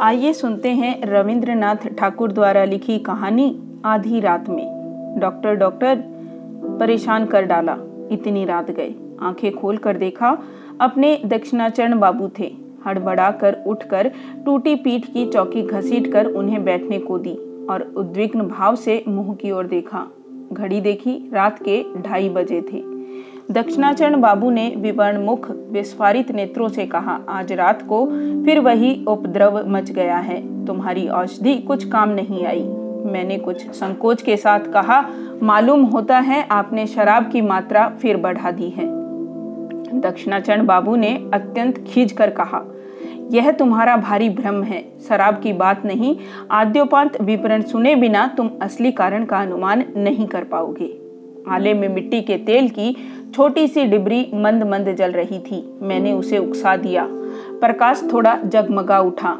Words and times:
आइए 0.00 0.32
सुनते 0.32 0.68
हैं 0.68 1.06
रविंद्रनाथ 1.06 1.76
ठाकुर 1.98 2.32
द्वारा 2.32 2.64
लिखी 2.64 2.98
कहानी 2.98 3.62
आधी 3.84 4.20
रात 4.20 4.48
में। 4.48 5.18
डॉक्टर 5.18 5.54
डॉक्टर, 5.54 5.98
परेशान 6.80 7.26
कर 7.26 7.42
डाला। 7.42 7.76
इतनी 8.12 8.44
रात 8.44 8.70
गए 8.70 8.94
आँखें 9.20 9.52
खोल 9.52 9.76
कर 9.76 9.96
देखा, 9.96 10.38
अपने 10.80 11.20
दक्षिणाचरण 11.24 11.98
बाबू 11.98 12.30
थे। 12.38 12.56
हड़बड़ा 12.86 13.30
कर 13.30 13.56
उठकर 13.66 14.10
टूटी 14.44 14.74
पीठ 14.76 15.04
की 15.04 15.26
चौकी 15.26 15.62
घसीट 15.62 16.12
कर 16.12 16.26
उन्हें 16.26 16.64
बैठने 16.64 16.98
को 16.98 17.18
दी 17.18 17.66
और 17.70 17.92
उद्विग्न 17.96 18.42
भाव 18.42 18.76
से 18.76 19.04
मुँह 19.08 19.34
की 19.34 19.50
ओर 19.50 19.66
देखा। 19.66 20.06
घड़ी 20.52 20.80
देखी, 20.80 21.30
रात 21.32 21.58
के 21.68 21.84
ढाई 22.02 22.28
बजे 22.28 22.60
थे। 22.60 22.93
दक्षिणाचरण 23.50 24.20
बाबू 24.20 24.50
ने 24.50 24.68
विवर्ण 24.76 25.24
मुख 25.24 25.50
विस्फारित 25.70 26.30
नेत्रों 26.32 26.68
से 26.68 26.86
कहा, 26.86 27.18
आज 27.28 27.52
रात 27.52 27.82
को 27.82 28.06
फिर 28.44 28.58
वही 28.58 29.04
उपद्रव 29.08 29.60
मच 29.66 29.90
गया 29.90 30.16
है। 30.16 30.40
तुम्हारी 30.66 31.06
औषधि 31.08 31.54
कुछ 31.58 31.84
काम 31.88 32.10
नहीं 32.10 32.44
आई। 32.46 32.62
मैंने 33.12 33.38
कुछ 33.38 33.66
संकोच 33.70 34.22
के 34.22 34.36
साथ 34.36 34.60
कहा, 34.60 35.00
मालूम 35.42 35.82
होता 35.84 36.18
है 36.18 36.46
आपने 36.50 36.86
शराब 36.86 37.30
की 37.30 37.40
मात्रा 37.40 37.88
फिर 38.02 38.16
बढ़ा 38.16 38.50
दी 38.50 38.70
है। 38.70 38.86
दक्षिणाचरण 40.00 40.66
बाबू 40.66 40.96
ने 40.96 41.14
अत्यंत 41.34 41.84
खींच 41.88 42.12
कर 42.12 42.30
कहा, 42.30 42.64
यह 43.30 43.50
तुम्हारा 43.50 43.96
भारी 43.96 44.28
भ्रम 44.30 44.62
है। 44.62 44.82
शराब 45.08 45.40
की 45.40 45.52
बात 45.52 45.84
नहीं, 45.84 46.16
आद्योपांत 46.50 47.20
विवरण 47.20 47.62
सुने 47.62 47.94
बिना 47.94 48.26
तुम 48.26 48.50
असली 48.62 48.92
कारण 48.92 49.24
का 49.24 49.38
अनुमान 49.38 49.84
नहीं 49.96 50.26
कर 50.26 50.44
पाओगे। 50.44 51.03
आले 51.48 51.74
में 51.74 51.88
मिट्टी 51.88 52.20
के 52.22 52.36
तेल 52.36 52.68
की 52.68 52.94
छोटी 53.34 53.66
सी 53.68 53.84
डिबरी 53.84 54.26
मंद 54.34 54.62
मंद 54.62 54.94
जल 54.94 55.12
रही 55.12 55.38
थी। 55.40 55.64
मैंने 55.82 56.12
उसे 56.12 56.38
उकसा 56.38 56.76
दिया। 56.76 57.06
प्रकाश 57.60 58.02
थोड़ा 58.12 58.36
जगमगा 58.44 59.00
उठा 59.00 59.30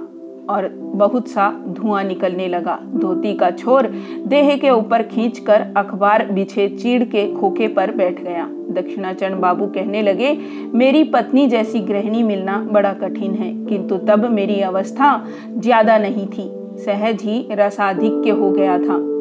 और 0.50 0.68
बहुत 0.94 1.28
सा 1.28 1.50
धुआँ 1.68 2.02
निकलने 2.04 2.48
लगा। 2.48 2.78
धोती 2.94 3.34
का 3.34 3.50
छोर 3.50 3.86
देह 4.26 4.56
के 4.56 4.70
ऊपर 4.70 5.02
खींचकर 5.02 5.66
अखबार 5.76 6.26
बिछे 6.26 6.68
चीड़ 6.68 7.02
के 7.04 7.26
खोखे 7.34 7.68
पर 7.68 7.90
बैठ 7.90 8.20
गया। 8.20 8.48
दक्षिणाचरण 8.72 9.40
बाबू 9.40 9.66
कहने 9.66 10.02
लगे, 10.02 10.36
मेरी 10.74 11.04
पत्नी 11.04 11.46
जैसी 11.46 11.80
गृहिणी 11.80 12.22
मिलना 12.22 12.58
बड़ा 12.70 12.92
कठिन 12.92 13.34
है, 13.34 13.52
किंतु 13.66 13.96
तब 13.98 14.30
मेरी 14.30 14.60
अवस्था 14.62 15.16
ज़्यादा 15.48 15.98
नहीं 15.98 16.26
थी। 16.26 16.50
सहज 16.84 17.22
ही 17.22 17.46
रसाधिक्य 17.52 18.30
हो 18.30 18.50
गया 18.50 18.78
था। 18.78 19.13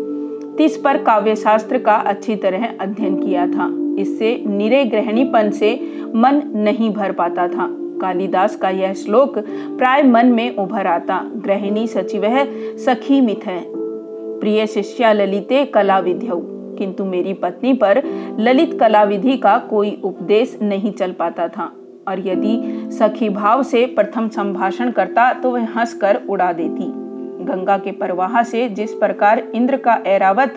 तिस 0.58 0.78
पर 0.78 0.98
काव्यशास्त्र 0.98 1.78
का 1.78 1.96
अच्छी 1.96 2.36
तरह 2.36 2.68
अध्ययन 2.80 3.16
किया 3.22 3.48
था। 3.48 3.70
इससे 4.00 4.44
निरे 4.48 4.86
ग्रहणीपन 4.86 5.50
से 5.52 5.74
मन 6.16 6.42
नहीं 6.56 6.94
भर 6.94 7.12
पाता 7.12 7.48
था। 7.48 7.68
कालिदास 8.02 8.56
का 8.56 8.70
यह 8.70 8.94
श्लोक 8.94 9.40
प्राय 9.78 10.04
मन 10.04 10.26
में 10.26 10.56
उभर 10.56 10.88
आता। 10.88 11.22
ग्रहिणी 11.36 11.88
सचिव 11.88 12.24
सखी 12.78 13.22
मिथ 13.22 13.46
है। 13.46 13.64
प्रिय 14.40 14.68
शिष्या 14.68 15.14
ललिते 15.14 15.66
कला 15.66 16.00
विध्यौ 16.00 16.40
किंतु 16.78 17.06
मेरी 17.06 17.34
पत्नी 17.34 17.74
पर 17.74 18.02
ललित 18.40 18.80
कला 18.80 19.04
विधि 19.04 19.38
का 19.38 19.58
कोई 19.58 20.02
उपदेश 20.04 20.60
नहीं 20.62 20.92
चल 20.92 21.12
पाता 21.12 21.48
था। 21.48 21.72
और 22.08 22.20
यदि 22.20 22.90
सखी 22.92 23.30
भाव 23.30 23.64
से 23.64 23.86
प्रथम 23.86 24.28
संभाषण 24.30 24.92
करता 24.92 25.34
तो 25.34 25.52
वह 25.52 25.68
हंसकर 25.78 26.20
उड़ा 26.30 26.54
देती। 26.54 27.03
गंगा 27.46 27.78
के 27.78 27.92
प्रवाह 27.92 28.44
से 28.44 28.70
जिस 28.70 28.94
प्रकार 28.94 29.40
इंद्र 29.40 29.78
का 29.78 29.94
ऐरावत 30.08 30.54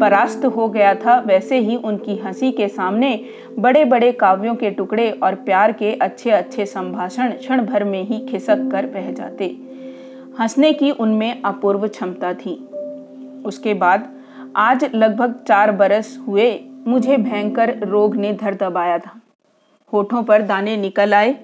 परास्त 0.00 0.44
हो 0.46 0.68
गया 0.68 0.94
था, 0.94 1.18
वैसे 1.20 1.58
ही 1.58 1.76
उनकी 1.76 2.16
हँसी 2.16 2.52
के 2.52 2.68
सामने 2.68 3.24
बड़े 3.58 3.84
बड़े 3.84 4.12
काव्यों 4.12 4.54
के 4.54 4.70
टुकड़े 4.70 5.10
और 5.10 5.34
प्यार 5.34 5.72
के 5.72 5.92
अच्छे 5.92 6.30
अच्छे 6.30 6.66
संभाषण 6.66 7.30
क्षण 7.30 7.64
भर 7.66 7.84
में 7.84 8.02
ही 8.02 8.26
खिसक 8.26 8.68
कर 8.72 8.86
बह 8.86 9.12
जाते। 9.12 9.56
हंसने 10.40 10.72
की 10.72 10.90
उनमें 10.90 11.42
अपूर्व 11.42 11.88
क्षमता 11.88 12.32
थी। 12.34 12.68
उसके 13.44 13.74
बाद 13.74 14.08
आज 14.56 14.90
लगभग 14.94 15.34
चार 15.48 15.72
बरस 15.72 16.18
हुए, 16.28 16.64
मुझे 16.86 17.16
भयंकर 17.16 17.78
रोग 17.82 18.16
ने 18.16 18.32
धर 18.32 18.54
दबाया 18.54 18.98
था। 18.98 19.20
होठों 19.92 20.22
पर 20.22 20.42
दाने 20.42 20.76
निकल 20.76 21.14
आए 21.14 21.36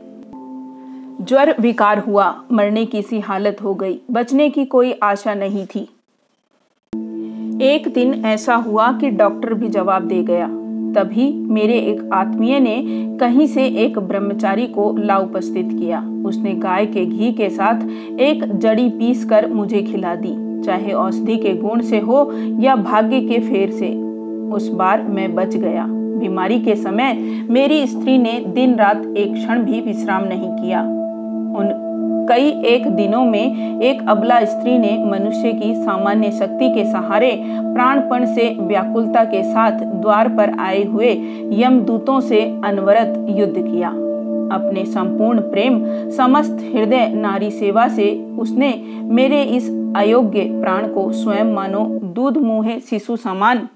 ज्वर 1.22 1.54
विकार 1.60 1.98
हुआ, 1.98 2.44
मरने 2.52 2.84
की 2.84 3.02
सी 3.02 3.20
हालत 3.20 3.56
हो 3.62 3.74
गई, 3.74 4.00
बचने 4.10 4.50
की 4.50 4.64
कोई 4.64 4.92
आशा 4.92 5.34
नहीं 5.34 5.66
थी। 5.66 5.88
एक 7.62 7.92
दिन 7.94 8.24
ऐसा 8.24 8.54
हुआ 8.54 8.92
कि 8.92 9.10
डॉक्टर 9.10 9.54
भी 9.54 9.68
जवाब 9.68 10.02
दे 10.02 10.22
गया। 10.22 10.46
तभी 10.94 11.32
मेरे 11.32 11.74
एक 11.74 12.10
आत्मीय 12.12 12.60
ने 12.60 12.82
कहीं 13.20 13.46
से 13.46 13.66
एक 13.66 13.98
ब्रह्मचारी 13.98 14.66
को 14.66 14.96
ला 14.96 15.18
उपस्थित 15.18 15.68
किया। 15.72 16.00
उसने 16.26 16.52
गाय 16.52 16.86
के 16.86 17.06
घी 17.06 17.32
के 17.32 17.50
साथ 17.50 17.88
एक 18.20 18.58
जड़ी 18.58 18.88
पीस 18.88 19.24
कर 19.24 19.52
मुझे 19.52 19.82
खिला 19.82 20.14
दी, 20.14 20.62
चाहे 20.62 20.92
औषधि 20.92 21.36
के 21.36 21.54
गुण 21.54 21.80
से 21.80 21.98
हो 21.98 22.32
या 22.60 22.76
भाग्य 22.76 23.20
के 23.20 23.38
फेर 23.40 23.70
से। 23.70 23.94
उस 24.50 24.68
बार 24.68 25.02
मैं 25.02 25.34
बच 25.34 25.56
गया। 25.56 25.86
बीमारी 25.88 26.60
के 26.60 26.76
समय 26.76 27.12
मेरी 27.50 27.86
स्त्री 27.86 28.18
ने 28.18 28.44
दिन 28.46 28.74
रात 28.74 29.06
एक 29.06 29.34
क्षण 29.34 29.62
भी 29.62 29.80
विश्राम 29.80 30.24
नहीं 30.24 30.50
किया। 30.50 31.03
उन 31.54 32.26
कई 32.28 32.48
एक 32.66 32.86
दिनों 32.86 33.24
में 33.24 33.80
एक 33.82 34.08
अबला 34.08 34.44
स्त्री 34.44 34.78
ने 34.78 34.96
मनुष्य 35.04 35.52
की 35.52 35.74
सामान्य 35.74 36.30
शक्ति 36.30 36.68
के 36.70 36.84
सहारे 36.84 37.30
प्राणपण 37.44 38.24
से 38.26 38.48
व्याकुलता 38.60 39.24
के 39.24 39.42
साथ 39.42 39.72
द्वार 39.72 40.28
पर 40.28 40.58
आए 40.60 40.82
हुए 40.84 41.12
यमदूतों 41.52 42.20
से 42.20 42.40
अनवरत 42.64 43.26
युद्ध 43.30 43.54
किया। 43.54 43.88
अपने 44.52 44.84
संपूर्ण 44.84 45.40
प्रेम, 45.40 45.82
समस्त 46.10 46.58
हृदय 46.74 47.06
नारी 47.08 47.50
सेवा 47.50 47.88
से 47.88 48.10
उसने 48.38 48.72
मेरे 49.02 49.42
इस 49.42 49.68
अयोग्य 49.96 50.40
प्राण 50.62 50.86
को 50.86 51.10
स्वयं 51.12 51.52
मानो 51.54 51.84
दूध, 52.04 52.36
मुहे, 52.38 52.78
शिशु 52.80 53.16
समान 53.16 53.68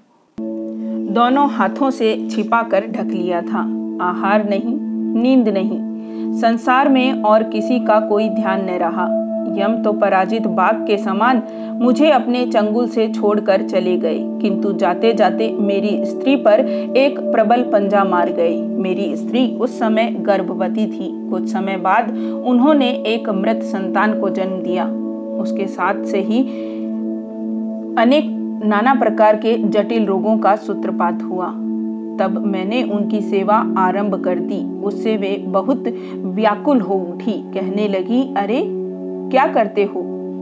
दोनों 1.11 1.49
हाथों 1.49 1.89
से 1.89 2.27
छिपा 2.29 2.61
कर 2.63 2.87
ढक 2.87 3.11
लिया 3.11 3.41
था। 3.41 3.61
आहार 4.01 4.49
नहीं, 4.49 4.75
नींद 5.21 5.49
नहीं 5.49 5.88
संसार 6.31 6.89
में 6.89 7.21
और 7.23 7.43
किसी 7.43 7.79
का 7.79 7.99
कोई 7.99 8.29
ध्यान 8.29 8.65
न 8.65 8.77
रहा। 8.79 9.07
यम 9.55 9.73
तो 9.83 9.91
पराजित 9.93 10.47
बाघ 10.47 10.73
के 10.87 10.97
समान 10.97 11.41
मुझे 11.75 12.09
अपने 12.11 12.45
चंगुल 12.45 12.87
से 12.87 13.07
छोड़कर 13.09 13.61
चले 13.61 13.95
गए, 13.97 14.19
किंतु 14.41 14.71
जाते 14.73 15.13
जाते 15.13 15.51
मेरी 15.51 16.05
स्त्री 16.05 16.35
पर 16.37 16.59
एक 16.97 17.19
प्रबल 17.21 17.63
पंजा 17.63 18.03
मार 18.03 18.31
गए। 18.31 18.55
मेरी 18.61 19.15
स्त्री 19.15 19.45
उस 19.55 19.77
समय 19.79 20.09
गर्भवती 20.21 20.85
थी। 20.87 21.09
कुछ 21.29 21.51
समय 21.51 21.77
बाद 21.77 22.09
उन्होंने 22.45 22.89
एक 23.07 23.29
मृत 23.31 23.63
संतान 23.63 24.19
को 24.19 24.29
जन्म 24.29 24.61
दिया। 24.61 24.85
उसके 25.41 25.67
साथ 25.67 26.03
से 26.03 26.19
ही 26.19 26.41
अनेक 27.97 28.25
नाना 28.65 28.93
प्रकार 28.93 29.35
के 29.35 29.57
जटिल 29.59 30.05
रोगों 30.05 30.37
का 30.37 30.55
सूत्रपात 30.57 31.21
हुआ। 31.21 31.53
तब 32.19 32.45
मैंने 32.45 32.83
उनकी 32.83 33.21
सेवा 33.21 33.73
आरंभ 33.77 34.15
कर 34.23 34.39
दी। 34.39 34.81
उससे 34.81 35.17
वे 35.17 35.43
बहुत 35.47 35.83
व्याकुल 36.15 36.79
हो 36.79 36.93
उठी। 36.93 37.31
कहने 37.31 37.87
लगी, 37.87 38.33
अरे, 38.37 38.63
क्या 39.31 39.47
करते 39.47 39.83
हो? 39.83 39.99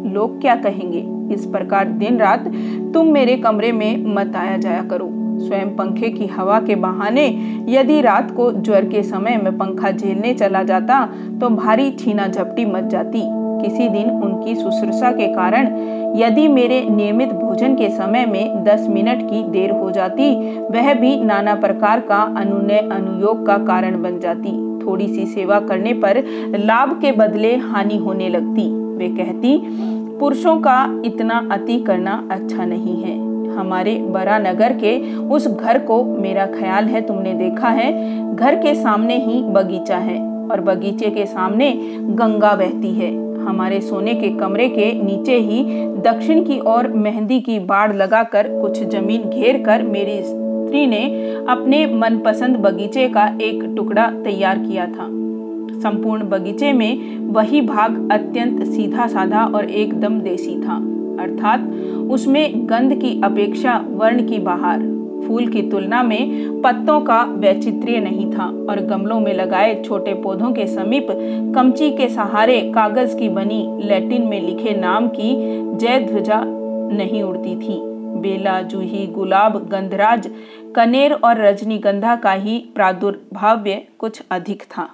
लोग 0.10 0.42
क्या 0.42 0.56
कहेंगे? 0.56 1.34
इस 1.34 1.46
प्रकार 1.46 1.88
दिन 1.88 2.18
रात 2.18 2.52
तुम 2.94 3.08
मेरे 3.08 3.38
कमरे 3.38 3.72
में 3.72 4.16
मत 4.16 4.36
आया 4.36 4.58
जाया 4.58 4.84
करो। 4.84 5.10
स्वयं 5.40 5.76
पंखे 5.76 6.10
की 6.10 6.26
हवा 6.26 6.60
के 6.60 6.76
बहाने 6.76 7.26
यदि 7.70 8.02
रात 8.02 8.32
को 8.32 8.52
ज्वर 8.52 8.86
के 8.86 9.04
समय 9.04 9.42
में 9.44 9.58
पंखा 9.58 9.92
झेलने 9.92 10.34
चला 10.34 10.64
जाता 10.64 11.06
तो 11.42 11.50
भारी 11.50 11.92
छीना 11.92 12.28
झपटी 12.28 12.66
मच 12.66 12.84
जाती। 12.84 13.47
किसी 13.62 13.90
दिन 13.90 14.10
उनकी 14.10 14.56
शुश्रूषा 14.56 15.12
के 15.12 15.28
कारण 15.28 15.68
यदि 16.18 16.48
मेरे 16.48 16.82
नियमित 16.90 17.30
भोजन 17.30 17.76
के 17.76 17.90
समय 17.90 18.26
में 18.26 18.64
10 18.64 18.88
मिनट 18.90 19.22
की 19.22 19.44
देर 19.44 19.72
हो 19.72 19.92
जाती, 19.92 20.34
वह 20.60 20.94
भी 20.94 21.16
नाना 21.24 21.56
प्रकार 21.56 22.00
का 22.00 22.22
अनुनय 22.38 22.78
अनुयोग 22.78 23.46
का 23.48 23.58
कारण 23.58 24.02
बन 24.02 24.20
जाती। 24.20 24.52
थोड़ी 24.86 25.08
सी 25.08 25.26
सेवा 25.26 25.60
करने 25.60 25.94
पर 25.94 26.24
लाभ 26.58 27.02
के 27.02 27.12
बदले 27.12 27.56
हानि 27.56 27.98
होने 27.98 28.30
लगती। 28.30 28.70
वे 28.98 29.08
कहती, 29.08 29.60
पुरुषों 30.20 30.58
का 30.58 31.02
इतना 31.06 31.48
अति 31.52 31.80
करना 31.80 32.28
अच्छा 32.32 32.66
नहीं 32.66 33.04
है। 33.04 33.16
हमारे 33.58 33.96
बड़ा 33.96 34.38
नगर 34.40 34.74
के 34.74 35.18
उस 35.18 35.48
घर 35.48 35.80
को 35.80 36.04
मेरा 36.04 36.46
ख्याल 36.46 36.86
है 36.86 37.02
तुमने 37.02 37.34
देखा 37.34 37.68
है। 37.68 37.92
घर 38.36 38.56
के 38.56 38.76
सामने 38.76 39.18
ही 39.18 39.42
बगीचा 39.44 39.98
है 39.98 40.20
और 40.52 40.62
बगीचे 40.62 41.10
के 41.10 41.26
सामने 41.26 41.72
गंगा 41.94 42.56
बहती 42.56 42.94
है। 42.94 43.27
हमारे 43.48 43.80
सोने 43.82 44.14
के 44.16 44.30
कमरे 44.30 44.68
के 44.70 44.92
नीचे 45.04 45.38
ही 45.40 45.64
दक्षिण 46.02 46.44
की 46.44 46.60
ओर 46.68 46.88
मेहंदी 46.88 47.40
की 47.42 47.60
बाढ़ 47.66 47.96
लगाकर 47.96 48.48
कुछ 48.62 48.84
ज़मीन 48.84 49.24
घेर 49.24 49.62
कर 49.64 49.84
मेरी 49.84 50.22
स्त्री 50.24 50.86
ने 50.88 51.04
अपने 51.50 51.86
मनपसंद 51.94 52.58
बगीचे 52.58 53.08
का 53.10 53.28
एक 53.42 53.64
टुकड़ा 53.76 54.10
तैयार 54.24 54.58
किया 54.60 54.86
था। 54.88 55.08
संपूर्ण 55.82 56.28
बगीचे 56.30 56.72
में 56.74 57.18
वही 57.34 57.62
भाग 57.62 58.10
अत्यंत 58.12 58.64
सीधा 58.66 59.08
साधा 59.08 59.44
और 59.46 59.70
एकदम 59.72 60.20
देसी 60.22 60.56
था, 60.58 60.76
अर्थात 61.24 61.70
उसमें 62.12 62.70
गंध 62.70 62.94
की 62.94 63.20
अपेक्षा 63.24 63.78
वर्ण 63.90 64.28
की 64.28 64.40
बाहर। 64.40 64.97
फूल 65.28 65.48
की 65.48 65.62
तुलना 65.62 66.04
में 66.04 66.62
पत्तों 66.62 67.00
का 67.02 67.24
वैचित्र्य 67.24 68.00
नहीं 68.00 68.32
था 68.32 68.46
और 68.70 68.80
गमलों 68.86 69.20
में 69.20 69.34
लगाए 69.34 69.84
छोटे 69.84 70.14
पौधों 70.14 70.52
के 70.52 70.68
समीप 70.68 71.08
कमची 71.56 71.92
के 71.92 72.10
सहारे 72.10 72.62
कागज़ 72.76 73.18
की 73.18 73.30
बनी 73.30 73.62
लैटिन 73.84 74.28
में 74.28 74.40
लिखे 74.42 74.74
नाम 74.74 75.08
की 75.08 75.34
जय 75.78 76.00
ध्वजा 76.00 76.42
नहीं 76.44 77.24
उड़ती 77.24 77.56
थी। 77.56 77.80
बेला, 78.20 78.62
जूही, 78.62 79.08
गुलाब, 79.08 79.58
गंधराज, 79.70 80.30
कनेर 80.76 81.14
और 81.14 81.42
रजनीगंधा 81.42 82.16
का 82.16 82.32
ही 82.32 82.58
प्रादुर्भाव्य 82.76 83.88
कुछ 84.00 84.22
अधिक 84.32 84.64
था। 84.64 84.90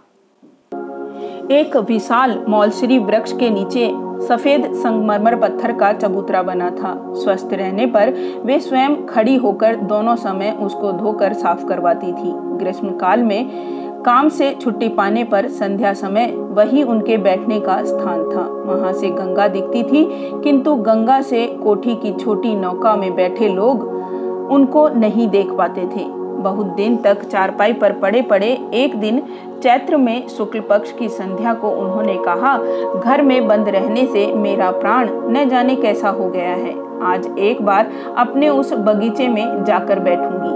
एक 1.51 1.75
विशाल 1.78 2.38
मौलश्री 2.50 2.98
वृक्ष 3.00 3.31
के 3.31 3.50
नीचे 3.50 3.88
सफ़ेद 4.28 4.66
संगमरमर 4.74 5.36
पत्थर 5.36 5.72
का 5.72 5.92
चबूतरा 5.94 6.42
बना 6.44 6.69
था। 6.72 6.94
स्वस्थ 7.13 7.54
रहने 7.54 7.86
पर 7.86 8.13
वे 8.45 8.60
स्वयं 8.60 8.95
खड़ी 9.06 9.36
होकर 9.36 9.75
दोनों 9.75 10.16
समय 10.16 10.57
उसको 10.62 10.92
धोकर 10.92 11.34
साफ़ 11.34 11.66
करवाती 11.66 12.12
थी। 12.13 12.31
ग्रीष्म 12.57 12.92
काल 12.98 13.24
में 13.24 14.04
काम 14.06 14.30
से 14.30 14.54
छुट्टी 14.62 14.90
पाने 14.90 15.24
पर 15.24 15.48
संध्या 15.50 15.94
समय 15.94 16.31
वही 16.51 16.84
उनके 16.84 17.18
बैठने 17.18 17.60
का 17.60 17.84
स्थान 17.84 18.24
था। 18.30 18.48
वहाँ 18.66 18.94
से 18.94 19.10
गंगा 19.10 19.48
दिखती 19.48 19.84
थी, 19.84 20.06
किंतु 20.44 20.75
गंगा 20.75 21.22
से 21.22 21.46
कोठी 21.63 21.96
की 21.96 22.13
छोटी 22.13 22.56
नौका 22.56 22.96
में 22.96 23.13
बैठे 23.16 23.48
लोग 23.50 23.92
उनको 24.51 24.88
नहीं 24.89 25.28
देख 25.28 25.51
पाते 25.51 25.81
थे। 25.88 26.23
बहुत 26.44 26.75
दिन 26.75 26.98
तक 26.98 27.24
चारपाई 27.24 27.74
पर 27.74 27.94
पड़े 28.00 28.22
पड़े 28.22 28.48
एक 28.74 28.95
दिन 28.95 29.22
चैत्र 29.63 29.98
में 29.98 30.28
शुक्ल 30.28 30.60
पक्ष 30.60 30.92
की 30.92 31.10
संध्या 31.10 31.54
को 31.54 31.69
उन्होंने 31.72 32.16
कहा, 32.18 32.57
घर 33.00 33.22
में 33.22 33.48
बंद 33.48 33.69
रहने 33.69 34.06
से 34.06 34.25
मेरा 34.34 34.72
प्राण 34.72 35.10
न 35.31 35.48
जाने 35.50 35.75
कैसा 35.75 36.10
हो 36.10 36.30
गया 36.30 36.56
है। 36.56 36.75
आज 37.04 37.28
एक 37.40 37.62
बार 37.62 37.92
अपने 38.18 38.50
उस 38.50 38.74
बगीचे 38.74 39.28
में 39.28 39.63
जाकर 39.63 40.00
बैठूँगी 40.00 40.51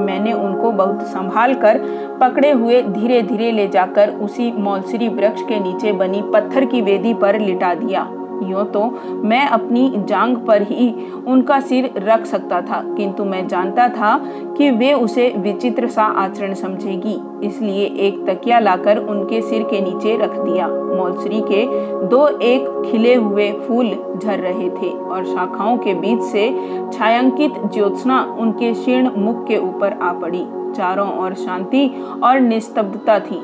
मैंने 0.00 0.32
उनको 0.32 0.70
बहुत 0.72 1.02
संभाल 1.06 1.54
कर 1.54 1.78
पकड़े 2.20 2.50
हुए 2.50 2.80
धीरे 2.82 3.20
धीरे 3.22 3.50
ले 3.52 3.66
जाकर 3.68 4.10
उसी 4.22 4.50
मौलसरी 4.52 5.08
वृक्ष 5.08 5.42
के 5.42 5.60
नीचे 5.60 5.92
बनी 5.92 6.22
पत्थर 6.32 6.64
की 6.64 6.80
वेदी 6.82 7.14
पर 7.14 7.38
लिटा 7.38 7.74
दिया। 7.74 8.02
यूँ 8.42 8.64
तो 8.66 8.84
मैं 9.24 9.44
अपनी 9.48 9.90
जांग 9.98 10.36
पर 10.46 10.62
ही 10.62 10.88
उनका 11.26 11.58
सिर 11.60 11.90
रख 11.98 12.24
सकता 12.26 12.60
था, 12.60 12.82
किंतु 12.96 13.24
मैं 13.24 13.46
जानता 13.48 13.88
था 13.90 14.16
कि 14.56 14.70
वे 14.70 14.92
उसे 14.94 15.28
विचित्र 15.38 15.88
सा 15.88 16.04
आचरण 16.22 16.54
समझेगी, 16.54 17.16
इसलिए 17.46 17.86
एक 18.06 18.24
तकिया 18.26 18.58
लाकर 18.58 18.98
उनके 18.98 19.40
सिर 19.42 19.62
के 19.62 19.80
नीचे 19.80 20.16
रख 20.16 20.38
दिया। 20.38 20.68
मौलसरी 20.68 21.40
के 21.42 21.64
दो 22.08 22.26
एक 22.42 22.68
खिले 22.84 23.14
हुए 23.14 23.50
फूल 23.60 23.90
झर 24.16 24.38
रहे 24.38 24.68
थे 24.72 24.90
और 24.90 25.24
शाखाओं 25.26 25.76
के 25.78 25.94
बीच 25.94 26.20
से 26.22 26.48
छायांकित 26.92 27.54
ज्योत्सना 27.64 28.22
उनके 28.40 28.74
शीर्ण 28.74 29.10
मुख 29.16 29.46
के 29.46 29.56
ऊपर 29.58 29.92
आ 29.92 30.12
पड़ी। 30.12 30.44
चारों 30.76 31.08
ओर 31.18 31.34
शांति 31.36 31.88
और 32.22 32.40
निस्तब्धता 32.40 33.18
थी। 33.20 33.40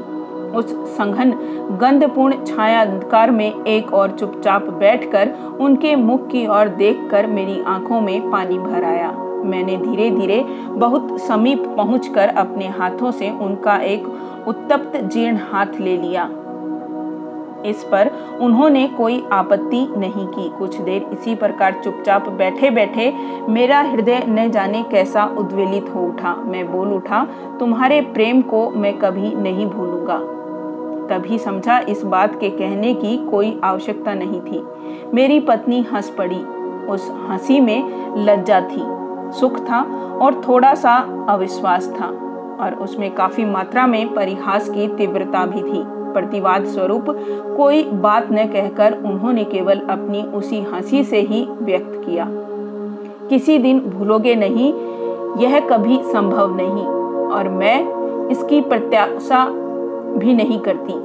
उस 0.55 0.73
संघन 0.97 1.33
गंधपूर्ण 1.81 2.45
छाया 2.45 2.81
अंधकार 2.81 3.31
में 3.31 3.65
एक 3.65 3.93
और 3.95 4.11
चुपचाप 4.11 4.69
बैठकर 4.71 5.33
उनके 5.61 5.95
मुख 5.97 6.29
की 6.29 6.47
ओर 6.47 6.69
देखकर 6.77 7.27
मेरी 7.27 7.61
आँखों 7.67 8.01
में 8.01 8.31
पानी 8.31 8.59
भर 8.59 8.85
आया। 8.85 9.11
मैंने 9.45 9.77
धीरे 9.77 10.11
धीरे 10.11 10.43
बहुत 10.71 11.21
समीप 11.21 11.63
पहुंचकर 11.77 12.29
अपने 12.29 12.69
हाथों 12.69 13.11
से 13.11 13.31
उनका 13.31 13.77
एक 13.85 14.07
उत्तप्त 14.49 14.97
जीर्ण 15.05 15.37
हाथ 15.51 15.81
ले 15.81 15.97
लिया। 15.97 16.29
इस 17.67 17.85
पर 17.85 18.11
उन्होंने 18.41 18.87
कोई 18.89 19.25
आपत्ति 19.33 19.95
नहीं 19.97 20.27
की। 20.27 20.49
कुछ 20.49 20.77
देर 20.77 21.07
इसी 21.13 21.35
प्रकार 21.35 21.81
चुपचाप 21.85 22.29
बैठे 22.29 22.71
बैठे 22.71 23.15
मेरा 23.49 23.81
हृदय 23.81 24.25
न 24.29 24.51
जाने 24.51 24.83
कैसा 24.83 25.25
उद्वेलित 25.25 25.93
हो 25.95 26.01
उठा। 26.01 26.35
मैं 26.35 26.73
बोल 26.73 26.93
उठा, 26.93 27.27
तुम्हारे 27.61 28.01
प्रेम 28.01 28.43
को 28.43 28.71
मैं 28.71 28.99
कभी 28.99 29.35
नहीं 29.35 29.67
भूलूँगा। 29.67 30.21
तभी 31.09 31.39
समझा 31.39 31.79
इस 31.79 32.05
बात 32.05 32.41
के 32.41 32.51
कहने 32.51 32.95
की 32.95 33.29
कोई 33.31 33.61
आवश्यकता 33.65 34.15
नहीं 34.15 34.41
थी। 34.41 34.65
मेरी 35.15 35.41
पत्नी 35.41 35.83
हंस 35.83 36.11
पड़ी। 36.11 36.43
उस 36.87 37.13
हँसी 37.29 37.61
में 37.61 38.15
लज्जा 38.19 38.61
थी। 38.61 38.83
सुख 39.33 39.59
था 39.59 39.83
और 40.23 40.43
थोड़ा 40.49 40.75
सा 40.75 41.27
अविश्वास 41.29 41.95
था 42.01 42.07
और 42.61 42.79
उसमें 42.81 43.15
काफ़ी 43.15 43.45
मात्रा 43.45 43.87
में 43.87 44.15
परिहास 44.15 44.69
की 44.69 44.89
तीव्रता 44.89 45.47
भी 45.47 45.63
थी। 45.63 46.00
प्रतिवाद 46.13 46.65
स्वरूप 46.65 47.05
कोई 47.57 47.83
बात 47.83 48.29
न 48.33 48.47
कहकर 48.47 48.93
उन्होंने 48.95 49.45
केवल 49.45 49.81
अपनी 49.91 50.23
उसी 50.23 50.61
हँसी 50.63 51.05
से 51.05 51.21
ही 51.21 51.47
व्यक्त 51.63 52.01
किया। 52.07 52.27
किसी 53.29 53.59
दिन 53.59 53.81
भूलोगे 53.81 54.35
नहीं, 54.35 54.73
यह 55.43 55.59
कभी 55.61 55.99
संभव 56.03 56.57
नहीं, 56.57 56.87
और 57.31 57.49
मैं 57.49 58.29
इसकी 58.29 58.61
प्रत्याशा 58.61 59.45
भी 60.19 60.35
नहीं 60.35 60.59
करती। 60.59 60.99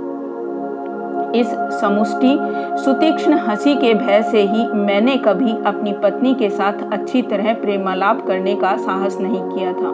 इस 1.40 1.48
समुष्टि, 1.82 2.38
सुतीक्ष्ण 2.84 3.34
हँसी 3.34 3.76
के 3.76 3.94
भय 3.94 4.22
से 4.24 4.42
ही 4.42 4.68
मैंने 4.68 5.18
कभी 5.18 5.52
अपनी 5.66 5.94
पत्नी 5.94 6.34
के 6.34 6.50
साथ 6.50 6.92
अच्छी 6.94 7.22
तरह 7.22 7.54
प्रेमालाप 7.54 8.26
करने 8.28 8.56
का 8.56 8.76
साहस 8.78 9.18
नहीं 9.22 9.42
किया 9.42 9.74
था। 9.74 9.92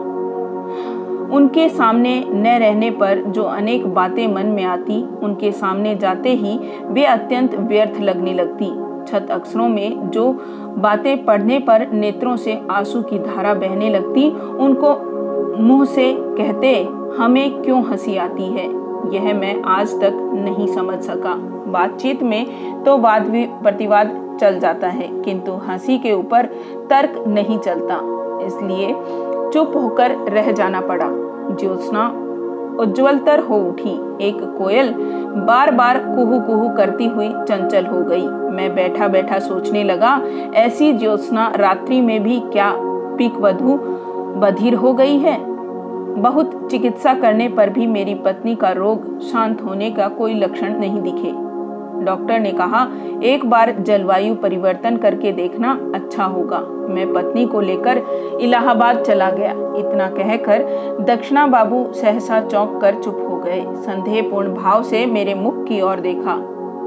उनके 1.31 1.69
सामने 1.69 2.23
न 2.27 2.47
रहने 2.47 2.91
पर 2.91 3.21
जो 3.21 3.43
अनेक 3.43 3.87
बातें 3.87 4.27
मन 4.35 4.45
में 4.45 4.63
आती, 4.63 5.03
उनके 5.23 5.51
सामने 5.51 5.95
जाते 5.95 6.29
ही 6.29 6.59
वे 6.83 7.05
अत्यंत 7.05 7.55
व्यर्थ 7.55 7.99
लगने 8.01 8.33
लगती। 8.33 8.71
छत 9.07 9.27
अक्षरों 9.31 9.67
में 9.69 10.09
जो 10.09 10.31
बातें 10.77 11.25
पढ़ने 11.25 11.59
पर 11.59 11.87
नेत्रों 11.91 12.35
से 12.35 12.61
आँसू 12.71 13.01
की 13.01 13.19
धारा 13.19 13.53
बहने 13.53 13.89
लगती, 13.89 14.29
उनको 14.57 15.11
मुँह 15.63 15.85
से 15.85 16.15
कहते, 16.19 16.87
हमें 17.17 17.61
क्यों 17.61 17.83
हँसी 17.83 18.17
आती 18.17 18.43
है? 18.43 18.65
यह 19.13 19.33
मैं 19.33 19.61
आज 19.61 19.93
तक 20.01 20.31
नहीं 20.33 20.67
समझ 20.67 20.99
सका। 20.99 21.35
बातचीत 21.67 22.23
में 22.23 22.45
तो 22.83 22.97
वाद 22.97 23.21
भी, 23.21 23.45
प्रतिवाद 23.45 24.37
चल 24.41 24.59
जाता 24.59 24.87
है, 24.87 25.21
किंतु 25.21 25.51
हँसी 25.51 25.97
के 25.97 26.11
ऊपर 26.11 26.45
तर्क 26.89 27.23
नहीं 27.27 27.59
चलता। 27.59 27.95
इसलिए 28.45 28.93
चुप 29.53 29.73
होकर 29.75 30.11
रह 30.11 30.51
जाना 30.51 30.81
पड़ा। 30.81 31.07
ज्योत्सना 31.55 32.07
उज्जवलतर 32.79 33.39
हो 33.39 33.57
उठी। 33.57 33.93
एक 34.21 34.37
कोयल 34.57 34.93
बार 35.47 35.71
बार 35.71 35.97
कुहू 35.97 36.39
कुहू 36.39 36.69
करती 36.77 37.05
हुई 37.05 37.29
चंचल 37.29 37.85
हो 37.85 38.01
गई। 38.03 38.27
मैं 38.27 38.75
बैठा 38.75 39.07
बैठा 39.07 39.39
सोचने 39.39 39.83
लगा, 39.83 40.21
ऐसी 40.55 40.93
ज्योत्सना 40.93 41.51
रात्रि 41.55 42.01
में 42.01 42.23
भी 42.23 42.39
क्या 42.39 42.73
पीक 43.17 43.37
वधु 43.37 43.77
बधिर 44.39 44.75
हो 44.75 44.93
गई 44.93 45.17
है? 45.17 45.37
बहुत 46.11 46.67
चिकित्सा 46.71 47.13
करने 47.13 47.47
पर 47.49 47.69
भी 47.69 47.87
मेरी 47.87 48.13
पत्नी 48.15 48.55
का 48.55 48.71
रोग 48.71 49.19
शांत 49.19 49.61
होने 49.61 49.91
का 49.91 50.07
कोई 50.07 50.33
लक्षण 50.33 50.79
नहीं 50.79 51.01
दिखे। 51.01 51.33
डॉक्टर 52.01 52.39
ने 52.39 52.51
कहा, 52.51 52.87
एक 53.23 53.45
बार 53.45 53.71
जलवायु 53.79 54.35
परिवर्तन 54.35 54.97
करके 54.97 55.31
देखना 55.31 55.91
अच्छा 55.95 56.23
होगा। 56.23 56.59
मैं 56.89 57.13
पत्नी 57.13 57.45
को 57.45 57.61
लेकर 57.61 58.01
इलाहाबाद 58.41 59.01
चला 59.01 59.29
गया। 59.31 59.51
इतना 59.77 60.09
कहकर 60.09 60.63
दक्षिणा 60.99 61.47
बाबू 61.47 61.85
सहसा 61.93 62.41
चौंक 62.41 62.79
कर 62.81 63.01
चुप 63.01 63.25
हो 63.29 63.37
गए। 63.37 63.63
संदेहपूर्ण 63.67 64.53
भाव 64.53 64.83
से 64.83 65.05
मेरे 65.05 65.33
मुख 65.33 65.63
की 65.67 65.81
ओर 65.81 65.99
देखा। 65.99 66.33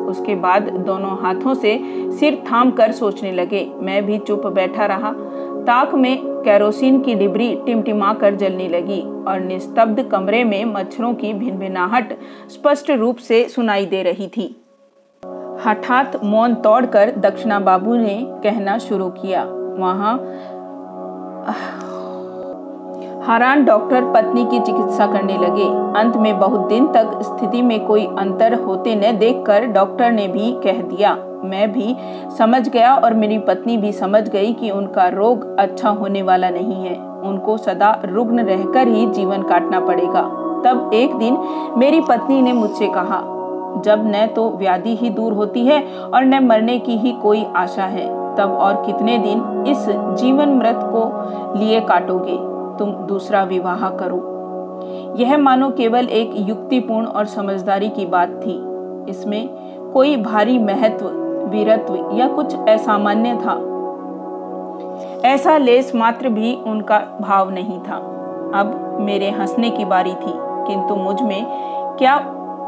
उसके 0.09 0.35
बाद 0.35 0.63
दोनों 0.63 1.17
हाथों 1.23 1.55
से 1.55 1.79
सिर 2.13 2.43
थाम 2.51 2.71
कर 2.71 2.93
सोचने 2.93 3.33
लगे। 3.33 3.71
मैं 3.77 4.05
भी 4.07 4.19
चुप 4.19 4.47
बैठा 4.47 4.87
रहा। 4.87 5.13
ताक 5.67 5.95
में 5.95 6.43
कैरोसिन 6.45 7.01
की 7.01 7.15
डिबरी 7.15 7.55
टिमटिमा 7.67 8.13
कर 8.15 8.35
जलने 8.35 8.69
लगी 8.69 9.01
और 9.29 9.41
निस्तब्ध 9.41 10.03
कमरे 10.03 10.45
में 10.45 10.65
मच्छरों 10.65 11.15
की 11.15 11.33
भिनभिनाहट 11.35 12.13
स्पष्ट 12.49 12.91
रूप 12.91 13.17
से 13.17 13.45
सुनाई 13.49 13.87
दे 13.87 14.03
रही 14.03 14.27
थी। 14.27 14.64
हठात 15.67 16.17
मौन 16.25 16.55
तोड़कर 16.55 17.11
दक्षिणा 17.19 17.59
बाबू 17.61 17.95
ने 17.95 18.17
कहना 18.43 18.77
शुरू 18.79 19.09
किया। 19.11 19.45
वहाँ, 19.79 20.15
हरान 23.27 23.65
डॉक्टर 23.65 24.05
पत्नी 24.15 24.45
की 24.45 24.59
चिकित्सा 24.61 25.07
करने 25.07 25.37
लगे। 25.39 25.69
अंत 26.01 26.17
में 26.17 26.39
बहुत 26.39 26.69
दिन 26.69 26.87
तक 26.87 27.19
स्थिति 27.23 27.63
में 27.63 27.87
कोई 27.87 28.07
अंतर 28.19 28.55
होते 28.55 28.95
न 28.95 29.17
देखकर 29.19 29.67
डॉक्टर 29.67 30.11
ने 30.13 30.27
भी 30.29 30.53
कह 30.65 30.83
दिया, 30.85 31.15
मैं 31.45 31.71
भी 31.73 31.97
समझ 32.39 32.69
गया 32.69 32.95
और 32.95 33.15
मेरी 33.15 33.39
पत्नी 33.39 33.77
भी 33.77 33.93
समझ 33.93 34.29
गई 34.29 34.53
कि 34.53 34.71
उनका 34.71 35.09
रोग 35.09 35.57
अच्छा 35.59 35.91
होने 35.91 36.23
वाला 36.23 36.51
नहीं 36.51 36.85
है। 36.85 36.97
उनको 37.23 37.57
सदा 37.57 37.99
रुग्ण 38.05 38.45
रहकर 38.45 38.89
ही 38.89 39.07
जीवन 39.07 39.43
काटना 39.43 39.81
पड़ेगा। 39.81 40.23
तब 40.65 40.91
एक 40.95 41.15
दिन 41.15 41.39
मेरी 41.77 42.01
पत्नी 42.01 42.43
ने 42.43 42.53
मुझसे 42.53 42.89
कहा 42.89 43.23
जब 43.81 44.03
न 44.07 44.27
तो 44.27 44.49
व्याधि 44.51 44.97
ही 44.97 45.11
दूर 45.11 45.33
होती 45.33 45.67
है 45.67 45.83
और 45.99 46.25
न 46.25 46.47
मरने 46.47 46.79
की 46.79 46.97
ही 46.97 47.13
कोई 47.13 47.45
आशा 47.57 47.85
है। 47.85 48.07
तब 48.37 48.53
और 48.53 48.83
कितने 48.87 49.19
दिन 49.19 49.65
इस 49.69 49.87
जीवन 50.19 50.49
मृत 50.49 50.81
को 50.85 51.59
लिए 51.59 51.81
काटोगे? 51.81 52.37
तुम 52.79 52.93
दूसरा 53.07 53.43
विवाह 53.43 53.89
करो। 53.91 54.21
यह 55.17 55.37
मानो 55.39 55.71
केवल 55.71 56.09
एक 56.09 56.33
युक्तिपूर्ण 56.37 57.07
और 57.07 57.25
समझदारी 57.25 57.89
की 57.89 58.07
बात 58.07 58.29
थी। 58.29 58.57
इसमें 59.11 59.49
कोई 59.93 60.17
भारी 60.17 60.59
महत्व, 60.59 61.07
वीरत्व 61.49 62.11
या 62.15 62.29
कुछ 62.29 62.57
असामान्य 62.69 63.35
था। 63.35 63.55
ऐसा 65.29 65.57
लेस 65.59 65.95
मात्र 65.95 66.29
भी 66.29 66.55
उनका 66.67 66.99
भाव 67.21 67.51
नहीं 67.51 67.79
था। 67.79 67.97
अब 68.55 68.99
मेरे 69.01 69.31
हंसने 69.31 69.71
की 69.71 69.85
बारी 69.85 70.13
थी, 70.13 70.33
किंतु 70.67 70.97
मुझमें 70.97 71.45
क्या 71.99 72.17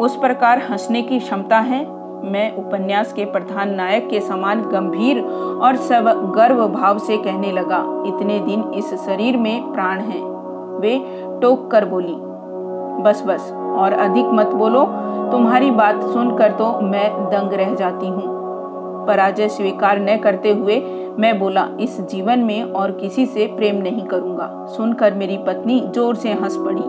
उस 0.00 0.16
प्रकार 0.16 0.58
हंसने 0.60 1.02
की 1.02 1.18
क्षमता 1.18 1.58
है। 1.58 1.84
मैं 2.24 2.50
उपन्यास 2.56 3.12
के 3.12 3.24
प्रधान 3.24 3.74
नायक 3.74 4.08
के 4.10 4.20
समान 4.20 4.62
गंभीर 4.62 5.20
और 5.20 5.76
सब 5.78 6.32
गर्व 6.36 6.66
भाव 6.68 6.98
से 6.98 7.16
कहने 7.16 7.52
लगा, 7.52 7.78
इतने 8.06 8.38
दिन 8.40 8.62
इस 8.74 8.94
शरीर 9.04 9.36
में 9.36 9.72
प्राण 9.72 10.00
है। 10.00 10.20
वे 10.80 10.98
टोक 11.42 11.70
कर 11.70 11.84
बोली, 11.84 12.14
बस 13.02 13.22
बस, 13.26 13.50
और 13.52 13.92
अधिक 13.92 14.26
मत 14.32 14.54
बोलो। 14.54 14.84
तुम्हारी 15.32 15.70
बात 15.70 16.02
सुनकर 16.02 16.52
तो 16.52 16.70
मैं 16.82 17.08
दंग 17.30 17.52
रह 17.52 17.74
जाती 17.74 18.08
हूँ। 18.08 18.34
पराजय 19.06 19.48
स्वीकार 19.48 20.00
न 20.00 20.16
करते 20.16 20.52
हुए 20.52 20.80
मैं 21.18 21.38
बोला, 21.38 21.68
इस 21.80 22.00
जीवन 22.02 22.38
में 22.38 22.62
और 22.64 22.90
किसी 22.92 23.26
से 23.26 23.46
प्रेम 23.46 23.76
नहीं 23.82 24.04
करूँगा। 24.04 24.50
सुनकर 24.66 25.14
मेरी 25.14 25.38
पत्नी 25.38 25.80
ज़ोर 25.94 26.14
से 26.14 26.32
हंस 26.32 26.56
पड़ी। 26.56 26.82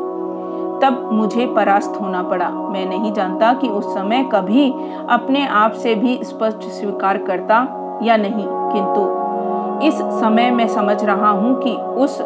तब 0.81 1.09
मुझे 1.13 1.45
परास्त 1.45 1.97
होना 2.01 2.21
पड़ा। 2.23 2.49
मैं 2.49 2.85
नहीं 2.85 3.11
जानता 3.13 3.53
कि 3.53 3.67
उस 3.67 3.93
समय 3.93 4.23
कभी 4.33 4.69
अपने 5.09 5.45
आप 5.47 5.73
से 5.73 5.95
भी 5.95 6.19
स्पष्ट 6.23 6.69
स्वीकार 6.71 7.17
करता 7.17 7.55
या 8.03 8.17
नहीं, 8.17 8.45
किंतु 8.73 9.85
इस 9.87 10.01
समय 10.19 10.51
मैं 10.51 10.67
समझ 10.67 11.03
रहा 11.03 11.29
हूँ 11.29 11.53
कि 11.61 11.73
उस 12.01 12.21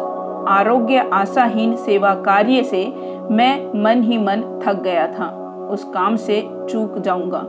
आरोग्य 0.48 1.08
आशाहीन 1.12 1.74
सेवा 1.76 2.14
कार्य 2.14 2.62
से 2.64 2.84
मैं 3.30 3.82
मन 3.82 4.02
ही 4.02 4.18
मन 4.18 4.42
थक 4.62 4.82
गया 4.82 5.06
था। 5.08 5.28
उस 5.70 5.84
काम 5.84 6.16
से 6.16 6.40
चूक 6.70 6.98
जाऊँगा। 6.98 7.44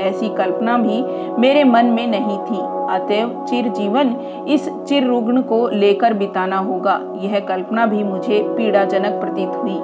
ऐसी 0.00 0.28
कल्पना 0.28 0.76
भी 0.78 1.02
मेरे 1.40 1.64
मन 1.64 1.86
में 1.86 2.06
नहीं 2.06 2.38
थी। 2.40 2.60
अतएव 2.90 3.44
चिर 3.48 3.68
जीवन 3.68 4.14
इस 4.48 4.68
चिर 4.88 5.06
रुग्ण 5.06 5.42
को 5.42 5.68
लेकर 5.68 6.14
बिताना 6.14 6.58
होगा। 6.58 7.00
यह 7.14 7.38
कल्पना 7.40 7.86
भी 7.86 8.02
मुझे 8.04 8.42
पीड़ाजनक 8.56 9.20
प्रतीत 9.20 9.48
हुई। 9.48 9.78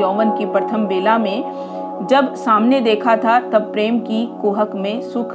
यौवन 0.00 0.30
की 0.30 0.46
प्रथम 0.46 0.86
बेला 0.86 1.18
में 1.18 1.68
जब 2.10 2.34
सामने 2.34 2.80
देखा 2.80 3.16
था, 3.16 3.40
तब 3.40 3.72
प्रेम 3.72 3.98
की 3.98 4.38
कुहक 4.42 4.74
में, 4.74 5.00
सुख 5.02 5.34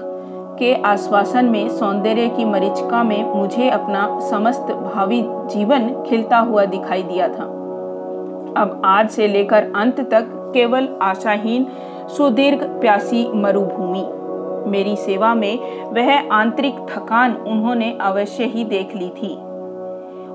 के 0.60 0.75
आश्वासन 0.75 1.45
में, 1.45 1.69
सौंदर्य 1.69 2.29
की 2.29 2.45
मरीचिका 2.45 3.03
में 3.03 3.33
मुझे 3.33 3.69
अपना 3.69 4.19
समस्त 4.19 4.62
भावी 4.62 5.24
जीवन 5.25 6.03
खिलता 6.07 6.38
हुआ 6.38 6.65
दिखाई 6.65 7.03
दिया 7.03 7.27
था। 7.27 7.43
अब 8.57 8.81
आज 8.86 9.10
से 9.10 9.27
लेकर 9.27 9.72
अंत 9.75 10.00
तक 10.00 10.51
केवल 10.53 10.89
आशाहीन, 11.01 11.67
सुदीर्घ, 12.07 12.63
प्यासी 12.63 13.27
मरुभूमि। 13.36 14.10
मेरी 14.69 14.95
सेवा 14.95 15.33
में 15.33 15.83
वह 15.93 16.29
आंतरिक 16.31 16.75
थकान 16.75 17.33
उन्होंने 17.33 17.98
अवश्य 18.01 18.43
ही 18.43 18.63
देख 18.63 18.95
ली 18.95 19.10
थी। 19.10 19.36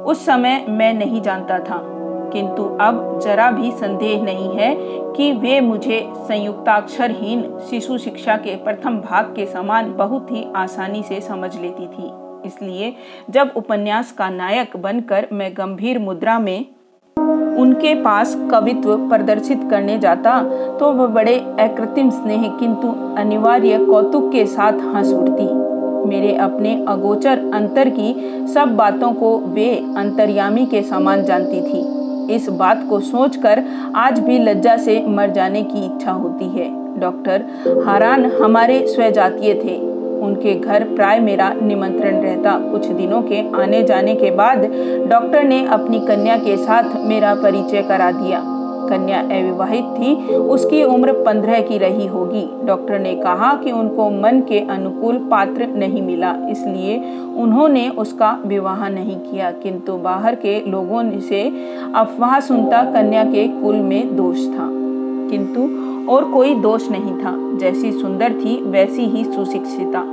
उस 0.03 0.27
समय 0.27 0.65
मैं 0.69 0.95
नहीं 0.95 1.23
जानता 1.23 1.59
था। 1.59 1.98
किंतु 2.33 2.63
अब 2.81 3.19
जरा 3.23 3.51
भी 3.51 3.71
संदेह 3.73 4.23
नहीं 4.23 4.51
है 4.57 4.75
कि 5.17 5.33
वे 5.35 5.61
मुझे 5.61 6.01
संयुक्ताक्षरहीन 6.19 7.43
शिशु 7.71 7.99
शिक्षा 7.99 8.37
के 8.37 8.57
प्रथम 8.65 8.99
भाग 9.01 9.35
के 9.37 9.47
समान 9.47 9.93
बहुत 9.95 10.31
ही 10.31 10.47
आसानी 10.57 11.03
से 11.03 11.21
समझ 11.21 11.55
लेती 11.57 11.87
थी। 11.87 12.11
इसलिए 12.47 12.95
जब 13.31 13.53
उपन्यास 13.57 14.13
का 14.13 14.29
नायक 14.31 14.77
बनकर 14.77 15.29
मैं 15.33 15.53
गंभीर 15.53 15.99
मुद्रा 15.99 16.39
में 16.39 16.67
उनके 17.59 17.95
पास 17.95 18.35
कवित्व 18.51 18.97
प्रदर्शित 19.09 19.67
करने 19.71 19.99
जाता 19.99 20.41
तो 20.79 20.93
वह 20.93 21.07
बड़े 21.15 21.35
अकृत्रिम 21.61 22.11
स्नेह 22.11 22.49
किंतु 22.59 22.89
अनिवार्य 23.19 23.79
कौतुक 23.87 24.31
के 24.33 24.45
साथ 24.47 24.81
हंस 24.95 25.13
उठती। 25.13 25.47
मेरे 26.09 26.35
अपने 26.39 26.75
अगोचर 26.89 27.39
अंतर 27.55 27.89
की 27.91 28.15
सब 28.49 28.77
बातों 28.77 29.13
को 29.13 29.37
वे 29.49 29.69
अंतर्यामी 29.97 30.67
के 30.67 30.83
समान 30.83 31.25
जानती 31.25 31.61
थी। 31.63 31.83
इस 32.31 32.49
बात 32.49 32.87
को 32.91 33.01
सोचकर 33.01 33.63
आज 33.97 34.19
भी 34.19 34.39
लज्जा 34.39 34.77
से 34.77 35.05
मर 35.07 35.31
जाने 35.31 35.63
की 35.63 35.85
इच्छा 35.87 36.13
होती 36.13 36.49
है। 36.49 36.71
डॉक्टर 37.01 37.45
हारान 37.87 38.25
हमारे 38.43 38.87
स्वजातीय 38.87 39.55
थे। 39.55 39.77
उनके 40.19 40.55
घर 40.55 40.85
प्राय 40.85 41.19
मेरा 41.21 41.53
निमंत्रण 41.53 42.21
रहता। 42.21 42.59
कुछ 42.71 42.87
दिनों 42.87 43.23
के 43.23 43.41
आने 43.63 43.83
जाने 43.83 44.15
के 44.15 44.31
बाद 44.31 44.65
डॉक्टर 45.09 45.43
ने 45.43 45.65
अपनी 45.67 46.01
कन्या 46.01 46.37
के 46.37 46.57
साथ 46.57 46.97
मेरा 47.05 47.35
परिचय 47.35 47.83
करा 47.83 48.11
दिया। 48.13 48.39
कन्या 48.89 49.21
अविवाहित 49.21 49.85
थी, 49.85 50.15
उसकी 50.35 50.83
उम्र 50.85 51.13
पंद्रह 51.13 51.61
की 51.61 51.79
रही 51.79 52.07
होगी। 52.07 52.49
डॉक्टर 52.65 52.99
ने 52.99 53.15
कहा 53.15 53.53
कि 53.55 53.73
उनको 53.73 54.11
मन 54.11 54.41
के 54.49 54.61
अनुकूल 54.61 55.19
पात्र 55.31 55.67
नहीं 55.67 56.03
मिला, 56.03 56.35
इसलिए 56.51 56.99
उन्होंने 57.37 57.89
उसका 57.89 58.39
विवाह 58.47 58.89
नहीं 58.89 59.17
किया। 59.17 59.51
किंतु 59.51 59.93
बाहर 59.93 60.35
के 60.35 60.61
लोगों 60.71 61.21
से 61.21 61.43
अफवाह 61.95 62.41
सुनता 62.41 62.83
कन्या 62.83 63.25
के 63.25 63.49
कुल 63.49 63.77
में 63.77 64.17
दोष 64.17 64.47
था। 64.49 64.69
किंतु 65.31 65.61
और 66.11 66.25
कोई 66.25 66.55
दोष 66.55 66.89
नहीं 66.91 67.13
था, 67.15 67.59
जैसी 67.59 67.93
सुंदर 67.93 68.33
थी 68.33 68.63
वैसी 68.63 69.05
ही 69.05 69.25
सुशिक्षिता। 69.25 70.05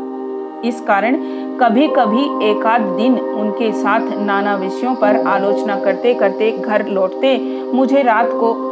इस 0.66 0.82
कारण 0.82 1.16
कभी 1.58 1.88
कभी 1.88 2.50
एकाध 2.50 2.82
दिन 2.82 3.20
उनके 3.20 3.72
साथ 3.72 4.00
नाना 4.20 4.56
विषयों 4.56 4.96
पर 4.96 5.16
आलोचना 5.28 5.76
करते 5.80 6.14
करते 6.14 6.52
घर 6.52 6.88
लौटते 6.88 7.38
मुझे 7.74 8.02
रात 8.02 8.30
को 8.34 8.65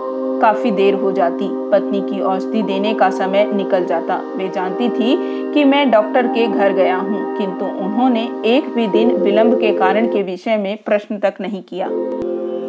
काफ़ी 0.44 0.72
देर 0.72 0.94
हो 0.94 1.12
जाती। 1.12 1.48
पत्नी 1.72 2.02
की 2.02 2.20
औषधि 2.22 2.62
देने 2.64 2.94
का 2.94 3.10
समय 3.10 3.46
निकल 3.54 3.86
जाता। 3.86 4.22
वे 4.38 4.50
जानती 4.50 4.90
थी 4.90 5.16
कि 5.54 5.64
मैं 5.64 5.90
डॉक्टर 5.92 6.28
के 6.28 6.48
घर 6.48 6.74
गया 6.74 6.98
हूँ, 6.98 7.38
किंतु 7.38 7.66
उन्होंने 7.66 8.28
एक 8.46 8.70
भी 8.70 8.88
दिन 8.88 9.16
विलंब 9.16 9.60
के 9.60 9.72
कारण 9.78 10.08
के 10.08 10.24
विषय 10.24 10.58
में 10.58 10.78
प्रश्न 10.86 11.20
तक 11.20 11.42
नहीं 11.42 11.62
किया। 11.64 11.90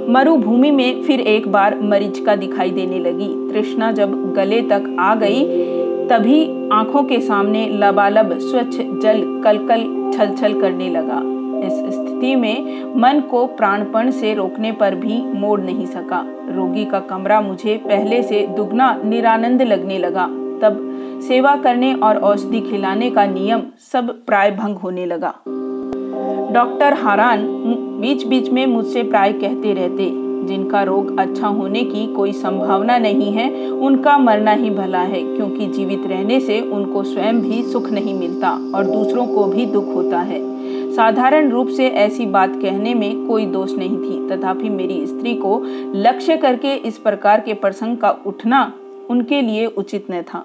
मरुभूमि 0.08 0.70
में 0.70 1.02
फिर 1.02 1.20
एक 1.20 1.46
बार 1.48 1.78
मरीचिका 1.82 2.36
दिखाई 2.36 2.70
देने 2.70 2.98
लगी। 3.00 3.28
तृष्णा 3.52 3.92
जब 3.92 4.32
गले 4.34 4.60
तक 4.62 4.96
आ 5.00 5.14
गई, 5.14 5.44
तभी 6.08 6.42
आँखों 6.72 7.02
के 7.02 7.20
सामने 7.20 7.66
लबालब 7.74 8.38
स्वच्छ 8.40 8.76
जल 8.76 9.22
कलकल 9.44 9.86
छल 10.14 10.34
छल 10.34 10.60
करने 10.60 10.88
लगा। 10.90 11.20
इस 11.66 11.72
स्थिति 11.72 12.36
में 12.36 12.94
मन 12.96 13.20
को 13.20 13.46
प्राणपण 13.46 14.10
से 14.10 14.34
रोकने 14.34 14.72
पर 14.72 14.94
भी 14.94 15.20
मोड़ 15.22 15.60
नहीं 15.60 15.86
सका। 15.86 16.24
रोगी 16.50 16.84
का 16.84 17.00
कमरा 17.00 17.40
मुझे 17.40 17.76
पहले 17.76 18.22
से 18.22 18.46
दुगना 18.46 18.94
निरानंद 19.04 19.62
लगने 19.62 19.98
लगा। 19.98 20.26
तब 20.62 20.80
सेवा 21.28 21.56
करने 21.56 21.94
और 21.94 22.16
औषधि 22.16 22.60
खिलाने 22.60 23.10
का 23.10 23.26
नियम 23.26 23.62
सब 23.92 24.24
प्राय 24.26 24.50
भंग 24.50 24.76
होने 24.76 25.06
लगा। 25.06 25.34
डॉक्टर 26.52 26.92
हारान 26.92 27.46
बीच 28.00 28.26
बीच 28.26 28.50
में 28.50 28.66
मुझसे 28.66 29.02
प्राय 29.02 29.32
कहते 29.32 29.72
रहते, 29.72 30.10
जिनका 30.46 30.82
रोग 30.82 31.18
अच्छा 31.18 31.46
होने 31.46 31.84
की 31.84 32.06
कोई 32.06 32.32
संभावना 32.32 32.98
नहीं 32.98 33.32
है, 33.32 33.70
उनका 33.70 34.18
मरना 34.18 34.52
ही 34.52 34.70
भला 34.70 34.98
है, 34.98 35.22
क्योंकि 35.36 35.66
जीवित 35.66 36.06
रहने 36.06 36.40
से 36.40 36.60
उनको 36.60 37.02
स्वयं 37.02 37.40
भी 37.40 37.62
सुख 37.62 37.90
नहीं 37.90 38.14
मिलता 38.14 38.50
और 38.74 38.84
दूसरों 38.84 39.26
को 39.26 39.44
भी 39.44 39.66
दुख 39.66 39.94
होता 39.94 40.18
है। 40.18 40.53
साधारण 40.96 41.50
रूप 41.50 41.68
से 41.68 41.88
ऐसी 41.88 42.26
बात 42.26 42.50
कहने 42.62 42.94
में 42.94 43.26
कोई 43.26 43.46
दोष 43.46 43.72
नहीं 43.72 43.96
थी। 43.96 44.28
तथापि 44.28 44.68
मेरी 44.68 45.06
स्त्री 45.06 45.34
को 45.34 45.62
लक्ष्य 45.94 46.36
करके 46.36 46.74
इस 46.74 46.98
प्रकार 46.98 47.40
के 47.40 47.54
प्रसंग 47.54 47.96
का 47.96 48.10
उठना 48.26 48.72
उनके 49.10 49.42
लिए 49.42 49.66
उचित 49.66 50.06
न 50.10 50.22
था। 50.22 50.44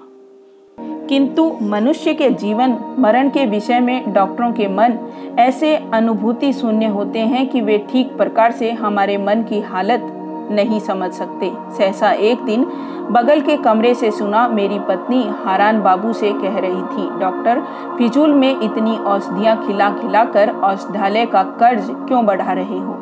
किंतु 1.10 1.58
मनुष्य 1.62 2.14
के 2.14 2.30
जीवन, 2.30 2.96
मरण 3.00 3.30
के 3.30 3.46
विषय 3.46 3.80
में 3.80 4.14
डॉक्टरों 4.14 4.52
के 4.54 4.68
मन 4.68 4.98
ऐसे 5.40 5.76
अनुभूति 5.76 6.54
शून्य 6.54 6.86
होते 6.86 7.20
हैं 7.20 7.48
कि 7.50 7.62
वे 7.62 7.78
ठीक 7.92 8.08
प्रकार 8.08 8.52
से 8.52 8.72
हमारे 8.72 9.18
मन 9.18 9.44
की 9.44 9.60
हालत 9.60 10.16
नहीं 10.52 10.80
समझ 10.80 11.12
सकते। 11.12 11.52
सहसा 11.78 12.12
एक 12.12 12.42
दिन 12.42 12.66
बगल 13.12 13.42
के 13.42 13.58
कमरे 13.58 13.94
से 13.94 14.12
सुना 14.12 14.48
मेरी 14.48 14.80
पत्नी 14.80 15.24
हारान 15.46 15.82
बाबू 15.82 16.14
से 16.14 16.32
कह 16.34 16.60
रही 16.60 16.82
थी, 16.82 17.20
डॉक्टर, 17.20 17.62
फिजूल 17.98 18.34
में 18.34 18.60
इतनी 18.62 18.98
औषधियाँ 18.98 19.68
खिला 19.68 19.90
खिला 19.90 20.24
कर 20.24 20.50
औषधालय 20.50 21.26
का 21.26 21.44
कर्ज 21.44 21.88
क्यों 21.90 22.26
बढ़ा 22.26 22.52
रहे 22.52 22.80
हो? 22.80 22.96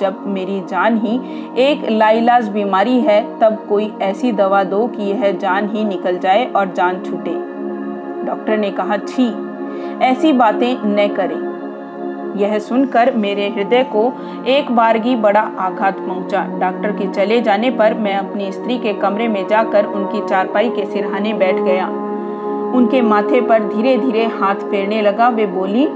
जब 0.00 0.26
मेरी 0.26 0.60
जान 0.60 0.96
ही 0.96 1.20
एक 1.58 1.90
लाइलाज 1.90 2.48
बीमारी 2.48 3.00
है, 3.00 3.38
तब 3.38 3.66
कोई 3.68 3.92
ऐसी 4.02 4.32
दवा 4.32 4.64
दो 4.64 4.86
कि 4.86 5.02
यह 5.02 5.32
जान 5.32 5.68
ही 5.70 5.84
निकल 5.84 6.18
जाए 6.18 6.52
और 6.56 6.72
जान 6.72 7.02
छूटे। 7.02 7.34
डॉक्टर 8.26 8.56
ने 8.56 8.70
कहा, 8.70 8.96
छी, 8.96 9.34
ऐसी 10.04 10.32
बातें 10.32 10.76
न 10.84 11.08
करें। 11.08 11.51
यह 12.36 12.58
सुनकर 12.58 13.14
मेरे 13.16 13.48
हृदय 13.48 13.82
को 13.82 14.12
एक 14.46 14.70
बारगी 14.70 15.16
बड़ा 15.16 15.40
आघात 15.40 15.98
पहुँचा। 15.98 16.46
डॉक्टर 16.60 16.92
के 16.92 17.06
चले 17.12 17.40
जाने 17.40 17.70
पर 17.70 17.94
मैं 17.94 18.14
अपनी 18.14 18.52
स्त्री 18.52 18.78
के 18.78 18.92
कमरे 18.92 19.28
में 19.28 19.48
जाकर 19.48 19.84
उनकी 19.84 20.28
चारपाई 20.28 20.68
के 20.68 20.86
सिरहाने 20.86 21.32
बैठ 21.32 21.54
गया। 21.54 21.86
उनके 22.74 23.02
माथे 23.02 23.40
पर 23.40 23.62
धीरे 23.62 23.96
धीरे 23.98 24.26
हाथ 24.26 24.54
फेरने 24.54 25.02
लगा। 25.02 25.28
वे 25.28 25.46
बोली, 25.46 25.88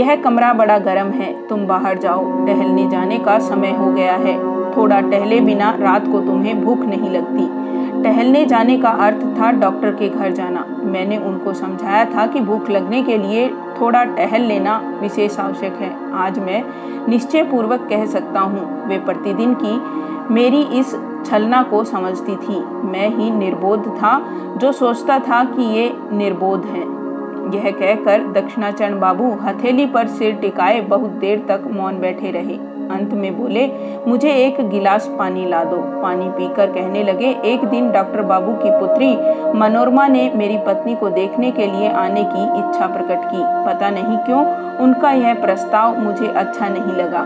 यह 0.00 0.16
कमरा 0.16 0.52
बड़ा 0.52 0.78
गर्म 0.78 1.08
है, 1.08 1.46
तुम 1.46 1.66
बाहर 1.66 1.98
जाओ। 1.98 2.46
टहलने 2.46 2.88
जाने 2.88 3.18
का 3.18 3.38
समय 3.38 3.70
हो 3.70 3.92
गया 3.92 4.14
है। 4.14 4.38
थोड़ा 4.76 5.00
टहले 5.00 5.40
बिना 5.40 5.76
रात 5.80 6.06
को 6.06 6.20
तुम्हें 6.20 6.64
भूख 6.64 6.80
नहीं 6.80 7.10
लगती। 7.10 7.70
टहलने 8.02 8.44
जाने 8.44 8.76
का 8.76 8.88
अर्थ 8.88 9.16
था 9.16 9.50
डॉक्टर 9.52 9.90
के 9.90 10.08
घर 10.08 10.30
जाना। 10.30 10.66
मैंने 10.82 11.16
उनको 11.16 11.52
समझाया 11.52 12.04
था 12.04 12.26
कि 12.26 12.40
भूख 12.40 12.70
लगने 12.70 13.02
के 13.02 13.18
लिए 13.18 13.48
थोड़ा 13.80 14.04
टहल 14.04 14.42
लेना 14.42 14.98
विशेष 15.00 15.38
आवश्यक 15.38 15.74
है। 15.74 16.12
आज 16.12 16.38
मैं 16.38 16.62
निश्चय 17.08 17.42
पूर्वक 17.42 17.86
कह 17.90 18.06
सकता 18.06 18.40
हूँ, 18.40 18.88
वे 18.88 18.98
प्रतिदिन 18.98 19.54
की 19.54 19.80
मेरी 20.34 20.62
इस 20.78 20.94
छलना 21.26 21.62
को 21.62 21.84
समझती 21.84 22.36
थी। 22.36 22.60
मैं 22.86 23.08
ही 23.08 23.30
निर्बोध 23.30 23.88
था, 23.96 24.18
जो 24.56 24.72
सोचता 24.72 25.18
था 25.18 25.44
कि 25.44 25.62
ये 25.62 25.92
निर्बोध 26.12 26.64
है। 26.64 26.80
यह 27.54 27.70
कहकर 27.70 28.26
दक्षिणाचरण 28.32 28.98
बाबू 29.00 29.30
हथेली 29.42 29.86
पर 29.86 30.06
सिर 30.06 30.34
टिकाए 30.34 30.80
बहुत 30.80 31.10
देर 31.10 31.38
तक 31.48 31.64
मौन 31.70 31.98
बैठे 32.00 32.30
रहे। 32.30 32.58
अंत 33.00 33.12
में 33.12 33.42
बोले, 33.42 33.72
मुझे 34.08 34.30
एक 34.30 34.70
गिलास 34.70 35.10
पानी 35.18 35.46
ला 35.46 35.64
दो। 35.64 35.76
पानी 35.76 36.28
पीकर 36.28 36.66
कहने 36.66 37.02
लगे, 37.02 37.36
एक 37.44 37.64
दिन 37.64 37.92
डॉक्टर 37.92 38.22
बाबू 38.22 38.52
की 38.52 38.70
पुत्री 38.70 39.16
मनोरमा 39.58 40.06
ने 40.06 40.32
मेरी 40.34 40.58
पत्नी 40.58 40.96
को 40.96 41.08
देखने 41.08 41.50
के 41.50 41.66
लिए 41.66 41.88
आने 41.88 42.24
की 42.24 42.42
इच्छा 42.58 42.86
प्रकट 42.86 43.24
की। 43.24 43.68
पता 43.68 43.90
नहीं 43.90 44.18
क्यों, 44.18 44.76
उनका 44.76 45.10
यह 45.10 45.34
प्रस्ताव 45.34 45.98
मुझे 45.98 46.26
अच्छा 46.26 46.68
नहीं 46.68 46.96
लगा। 46.96 47.24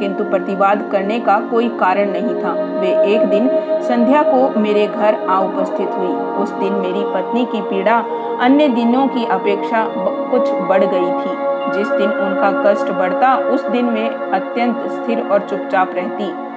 किंतु 0.00 0.24
प्रतिवाद 0.24 0.88
करने 0.92 1.20
का 1.20 1.40
कोई 1.50 1.68
कारण 1.68 2.10
नहीं 2.10 2.34
था। 2.44 2.80
वे 2.80 3.14
एक 3.14 3.22
दिन 3.22 3.48
संध्या 3.82 4.22
को 4.22 4.60
मेरे 4.60 4.86
घर 4.86 5.14
आ 5.28 5.40
उपस्थित 5.40 5.90
हुई। 5.92 6.42
उस 6.42 6.52
दिन 6.52 6.72
मेरी 6.72 7.04
पत्नी 7.04 7.44
की 7.44 7.62
पीड़ा 7.62 8.04
अन्य 8.40 8.68
दिनों 8.68 9.06
की 9.06 9.24
अपेक्षा 9.24 9.86
कुछ 10.30 10.50
बढ़ 10.68 10.84
गई 10.84 11.10
थी। 11.10 11.51
जिस 11.70 11.88
दिन 11.88 12.10
उनका 12.10 12.64
कष्ट 12.66 12.90
बढ़ता, 12.90 13.36
उस 13.36 13.66
दिन 13.66 13.84
में 13.84 14.10
अत्यंत 14.10 14.76
स्थिर 14.76 15.28
और 15.28 15.38
चुपचाप 15.40 15.90
रहती। 15.94 16.52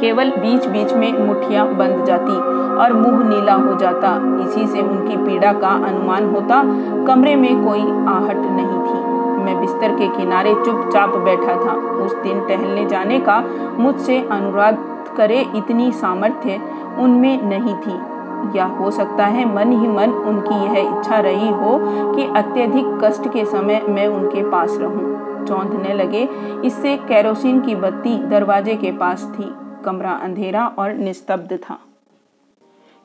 केवल 0.00 0.30
बीच 0.30 0.66
बीच 0.66 0.92
में 0.92 1.26
मुठियाँ 1.26 1.74
बंद 1.74 2.04
जाती 2.04 2.36
और 2.76 2.92
मुँह 2.92 3.28
नीला 3.28 3.54
हो 3.54 3.74
जाता। 3.74 4.38
इसी 4.44 4.66
से 4.66 4.80
उनकी 4.80 5.16
पीड़ा 5.16 5.52
का 5.52 5.68
अनुमान 5.68 6.30
होता। 6.30 6.62
कमरे 7.06 7.36
में 7.36 7.64
कोई 7.64 7.80
आहट 8.14 8.36
नहीं 8.36 8.78
थी। 8.78 9.12
मैं 9.44 9.60
बिस्तर 9.60 9.88
के 9.88 10.08
किनारे 10.08 10.54
चुपचाप 10.54 11.08
बैठा 11.08 11.52
था। 11.52 11.72
उस 12.04 12.14
दिन 12.14 12.40
टहलने 12.40 12.84
जाने 12.84 13.20
का 13.20 13.44
मुझसे 13.78 14.28
अनुराग 14.30 15.04
करे 15.16 15.46
इतनी 15.54 15.92
सामर्थ्य 15.92 16.60
उनमें 16.98 17.42
नहीं 17.42 17.74
थी। 17.74 18.11
या 18.56 18.64
हो 18.64 18.90
सकता 18.90 19.26
है, 19.26 19.54
मन 19.54 19.72
ही 19.72 19.88
मन 19.88 20.10
उनकी 20.10 20.54
यह 20.54 20.98
इच्छा 20.98 21.20
रही 21.20 21.48
हो 21.48 21.78
कि 22.14 22.24
अत्यधिक 22.24 23.00
कष्ट 23.04 23.28
के 23.28 23.44
समय 23.44 23.80
मैं 23.88 24.06
उनके 24.06 24.50
पास 24.50 24.76
रहूँ। 24.80 25.12
चौंधने 25.46 25.94
लगे। 25.94 26.28
इससे 26.64 26.96
कैरोसिन 26.96 27.60
की 27.60 27.74
बत्ती 27.74 28.18
दरवाजे 28.18 28.76
के 28.76 28.92
पास 28.92 29.32
थी। 29.38 29.52
कमरा 29.84 30.10
अंधेरा 30.10 30.66
और 30.66 30.92
निस्तब्ध 30.92 31.56
था। 31.56 31.78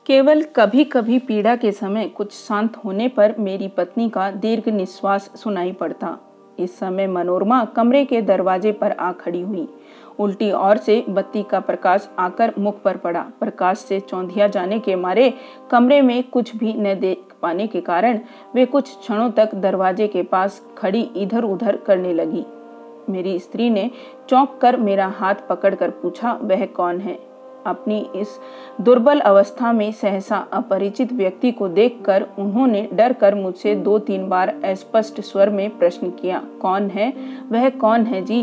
केवल 0.06 0.44
कभी 0.56 0.84
कभी 0.84 1.20
पीड़ा 1.20 1.56
के 1.56 1.72
समय 1.72 2.06
कुछ 2.06 2.32
शांत 2.32 2.78
होने 2.78 3.08
पर 3.08 3.36
मेरी 3.40 3.68
पत्नी 3.68 4.10
का 4.10 4.32
दीर्घ 4.32 4.70
निश्वास 4.70 5.32
सुनाई 5.36 5.72
पड़ता। 5.72 6.18
इस 6.60 6.80
समय 6.80 7.08
मनोरमा 7.08 7.66
कमरे 7.66 8.06
के 8.06 8.22
दरवाजे 8.22 8.72
पर 8.72 8.92
आ 8.92 9.12
खड़ी 9.12 9.42
हुई। 9.42 9.68
उल्टी 10.20 10.52
ओर 10.52 10.78
से 10.78 11.04
बत्ती 11.10 11.44
का 11.44 11.60
प्रकाश 11.60 12.10
आकर 12.20 12.54
मुख 12.60 12.82
पर 12.82 12.98
पड़ा। 12.98 13.22
प्रकाश 13.40 13.78
से 13.78 14.00
चौंधिया 14.00 14.48
जाने 14.48 14.80
के 14.80 14.96
मारे 14.96 15.34
कमरे 15.72 16.02
में 16.02 16.24
कुछ 16.24 16.56
भी 16.56 16.74
न 16.74 17.00
देख 17.00 17.34
पाने 17.42 17.68
के 17.68 17.82
कारण 17.82 18.20
वे 18.56 18.66
कुछ 18.66 18.96
क्षणों 18.98 19.30
तक 19.32 19.56
दरवाजे 19.56 20.08
के 20.08 20.24
पास 20.24 20.62
खड़ी 20.78 21.02
इधर 21.18 21.44
उधर 21.44 21.78
करने 21.78 22.14
लगी। 22.14 22.46
मेरी 23.10 23.38
स्त्री 23.40 23.70
ने 23.70 23.90
चौंक 24.30 24.58
कर 24.62 24.78
मेरा 24.78 25.08
हाथ 25.08 25.36
पकड़कर 25.50 25.90
पूछा, 25.92 26.40
वह 26.42 26.66
कौन 26.66 27.00
है? 27.00 27.20
अपनी 27.66 28.00
इस 28.16 28.40
दुर्बल 28.82 29.20
अवस्था 29.20 29.72
में 29.72 29.92
सहसा 29.92 30.38
अपरिचित 30.54 31.12
व्यक्ति 31.14 31.52
को 31.52 31.68
देखकर 31.68 32.26
उन्होंने 32.40 32.88
डर 32.94 33.14
कर 33.14 33.36
मुझसे 33.36 33.76
दो 33.76 33.98
तीन 34.00 34.28
बार 34.30 34.50
अस्पष्ट 34.66 35.22
स्वर 35.22 35.50
में 35.50 35.78
प्रश्न 35.78 36.10
किया, 36.12 36.42
कौन 36.62 36.90
है? 36.90 37.14
वह 37.52 37.70
कौन 37.70 38.06
है 38.06 38.22
जी? 38.22 38.42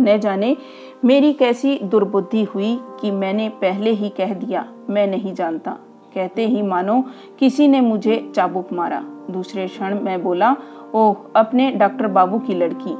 न 0.00 0.18
जाने 0.18 0.56
मेरी 1.04 1.32
कैसी 1.32 1.78
दुर्बुद्धि 1.82 2.44
हुई 2.44 2.80
कि 3.00 3.10
मैंने 3.10 3.48
पहले 3.48 3.90
ही 3.90 4.08
कह 4.08 4.34
दिया, 4.34 4.68
मैं 4.90 5.06
नहीं 5.06 5.34
जानता। 5.34 5.70
कहते 6.14 6.46
ही 6.46 6.62
मानो 6.62 7.04
किसी 7.38 7.68
ने 7.68 7.80
मुझे 7.80 8.32
चाबुक 8.36 8.72
मारा। 8.72 9.04
दूसरे 9.30 9.66
क्षण 9.66 10.00
मैं 10.00 10.22
बोला, 10.22 10.56
ओह, 10.94 11.16
अपने 11.36 11.70
डॉक्टर 11.70 12.06
बाबू 12.06 12.38
की 12.38 12.54
लड़की। 12.54 12.94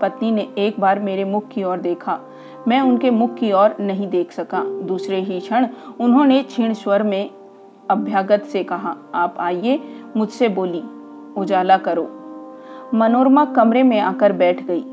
पत्नी 0.00 0.30
ने 0.30 0.48
एक 0.58 0.80
बार 0.80 1.00
मेरे 1.00 1.24
मुख 1.24 1.48
की 1.48 1.64
ओर 1.64 1.78
देखा। 1.78 2.20
मैं 2.68 2.80
उनके 2.80 3.10
मुख 3.10 3.34
की 3.34 3.52
ओर 3.52 3.76
नहीं 3.80 4.08
देख 4.08 4.32
सका। 4.32 4.64
दूसरे 4.64 5.20
ही 5.20 5.40
क्षण 5.40 5.66
उन्होंने 6.00 6.42
क्षीण 6.42 6.72
स्वर 6.72 7.02
में 7.02 7.30
अभ्यागत 7.90 8.42
से 8.42 8.64
कहा, 8.64 8.96
आप 9.14 9.36
आइए, 9.38 9.80
मुझसे 10.16 10.48
बोली, 10.48 10.82
उजाला 11.36 11.76
करो। 11.76 12.08
मनोरमा 12.94 13.44
कमरे 13.44 13.82
में 13.82 14.00
आकर 14.00 14.32
बैठ 14.32 14.62
गई। 14.62 14.84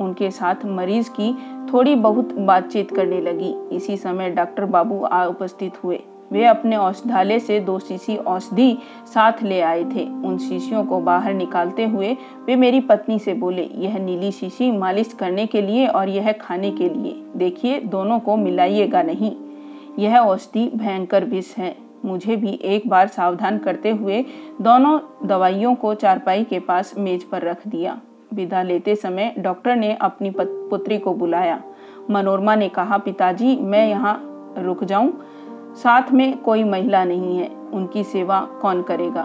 उनके 0.00 0.30
साथ 0.30 0.64
मरीज़ 0.64 1.10
की 1.10 1.32
थोड़ी 1.72 1.94
बहुत 1.94 2.32
बातचीत 2.34 2.90
करने 2.90 3.20
लगी। 3.20 3.54
इसी 3.72 3.96
समय 3.96 4.30
डॉक्टर 4.30 4.64
बाबू 4.64 5.02
आ 5.02 5.24
उपस्थित 5.24 5.82
हुए। 5.84 6.02
वे 6.32 6.44
अपने 6.44 6.76
औषधालय 6.76 7.38
से 7.38 7.58
दो 7.60 7.78
शीशी 7.78 8.16
औषधि 8.16 8.78
साथ 9.06 9.42
ले 9.42 9.60
आए 9.60 9.84
थे। 9.84 10.04
उन 10.24 10.38
शीशियों 10.38 10.84
को 10.84 11.00
बाहर 11.00 11.34
निकालते 11.34 11.84
हुए 11.84 12.16
वे 12.46 12.56
मेरी 12.56 12.80
पत्नी 12.80 13.18
से 13.18 13.34
बोले, 13.34 13.70
यह 13.74 13.98
नीली 13.98 14.32
शीशी 14.32 14.70
मालिश 14.70 15.12
करने 15.12 15.46
के 15.46 15.62
लिए 15.62 15.86
और 15.86 16.08
यह 16.08 16.32
खाने 16.32 16.70
के 16.70 16.88
लिए। 16.88 17.22
देखिए, 17.36 17.80
दोनों 17.80 18.18
को 18.20 18.36
मिलाइएगा 18.36 19.02
नहीं। 19.02 19.36
यह 19.98 20.18
औषधि 20.18 20.70
भयंकर 20.76 21.24
विष 21.24 21.56
है। 21.56 21.76
मुझे 22.04 22.36
भी 22.36 22.58
एक 22.64 22.88
बार 22.88 23.06
सावधान 23.06 23.58
करते 23.58 23.90
हुए 23.90 24.24
दोनों 24.60 24.98
दवाइयों 25.28 25.74
को 25.74 25.94
चारपाई 25.94 26.44
के 26.44 26.60
पास 26.60 26.94
मेज 26.98 27.24
पर 27.24 27.42
रख 27.42 27.66
दिया। 27.68 28.00
विदा 28.34 28.62
लेते 28.62 28.96
समय 28.96 29.34
डॉक्टर 29.38 29.76
ने 29.76 29.94
अपनी 29.94 30.32
पुत्री 30.40 30.98
को 30.98 31.14
बुलाया। 31.14 31.62
मनोरमा 32.10 32.54
ने 32.54 32.68
कहा, 32.68 32.98
पिताजी, 32.98 33.56
मैं 33.56 33.88
यहाँ 33.88 34.26
रुक 34.58 34.84
जाऊँ। 34.84 35.24
साथ 35.74 36.02
में 36.12 36.38
कोई 36.38 36.64
महिला 36.64 37.04
नहीं 37.04 37.38
है। 37.38 37.50
उनकी 37.72 38.04
सेवा 38.04 38.48
कौन 38.62 38.82
करेगा? 38.82 39.24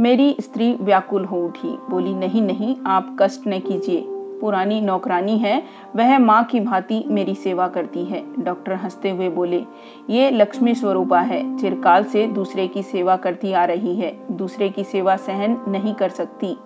मेरी 0.00 0.36
स्त्री 0.40 0.76
व्याकुल 0.80 1.24
हो 1.24 1.44
उठी। 1.44 1.78
बोली, 1.90 2.14
नहीं 2.14 2.42
नहीं, 2.42 2.76
आप 2.86 3.16
कष्ट 3.20 3.40
न 3.48 3.58
कीजिए। 3.58 4.04
पुरानी 4.40 4.80
नौकरानी 4.80 5.38
है। 5.38 5.62
वह 5.96 6.18
माँ 6.18 6.44
की 6.44 6.60
भांति 6.60 7.04
मेरी 7.06 7.34
सेवा 7.34 7.68
करती 7.68 8.04
है। 8.04 8.24
डॉक्टर 8.38 8.72
हँसते 8.72 9.10
हुए 9.10 9.28
बोले, 9.28 9.64
ये 10.10 10.30
लक्ष्मी 10.30 10.74
स्वरूपा 10.74 11.20
है। 11.20 11.58
चिरकाल 11.58 12.04
से 12.04 12.26
दूसरे 12.26 12.68
की 12.68 12.82
सेवा 12.82 13.16
करती 13.16 13.52
आ 13.52 13.64
रही 13.64 13.96
है। 13.96 14.18
दूसरे 14.30 14.68
की 14.68 14.84
सेवा 14.84 15.16
सहन 15.16 15.64
नहीं 15.68 15.94
कर 15.94 16.08
सकती। 16.08 16.56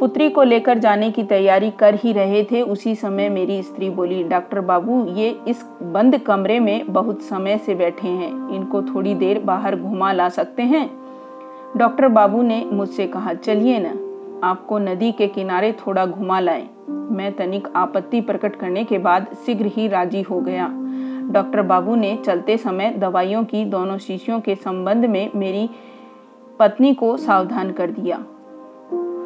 पुत्री 0.00 0.30
को 0.30 0.42
लेकर 0.42 0.78
जाने 0.78 1.10
की 1.10 1.22
तैयारी 1.22 1.70
कर 1.70 1.94
ही 1.94 2.12
रहे 2.12 2.44
थे। 2.44 2.62
उसी 2.62 2.94
समय 2.94 3.28
मेरी 3.28 3.62
स्त्री 3.62 3.90
बोली, 3.90 4.24
डॉक्टर 4.24 4.60
बाबू, 4.60 5.06
ये 5.06 5.40
इस 5.48 5.64
बंद 5.82 6.18
कमरे 6.18 6.60
में 6.60 6.92
बहुत 6.92 7.22
समय 7.22 7.58
से 7.58 7.74
बैठे 7.74 8.08
हैं। 8.08 8.50
इनको 8.50 8.82
थोड़ी 8.82 9.14
देर 9.14 9.38
बाहर 9.38 9.76
घुमा 9.76 10.12
ला 10.12 10.28
सकते 10.28 10.62
हैं? 10.62 10.90
डॉक्टर 11.76 12.08
बाबू 12.08 12.42
ने 12.42 12.66
मुझसे 12.72 13.06
कहा, 13.06 13.34
चलिए 13.34 13.78
ना, 13.78 13.92
आपको 14.48 14.78
नदी 14.78 15.12
के 15.12 15.26
किनारे 15.26 15.72
थोड़ा 15.72 16.06
घुमा 16.06 16.40
लाए। 16.40 16.68
मैं 16.88 17.32
तनिक 17.32 17.68
आपत्ति 17.76 18.20
प्रकट 18.20 18.56
करने 18.56 18.84
के 18.84 18.98
बाद 18.98 19.26
शीघ्र 19.46 19.66
ही 19.66 19.88
राज़ी 19.88 20.22
हो 20.22 20.40
गया। 20.40 20.70
डॉक्टर 21.30 21.62
बाबू 21.62 21.94
ने 21.94 22.18
चलते 22.26 22.56
समय 22.56 22.90
दवाइयों 22.90 23.44
की 23.44 23.64
दोनों 23.64 23.98
शीशियों 23.98 24.40
के 24.40 24.54
संबंध 24.54 25.04
में 25.04 25.30
मेरी 25.36 25.70
पत्नी 26.58 26.94
को 26.94 27.16
सावधान 27.16 27.72
कर 27.72 27.90
दिया। 27.90 28.24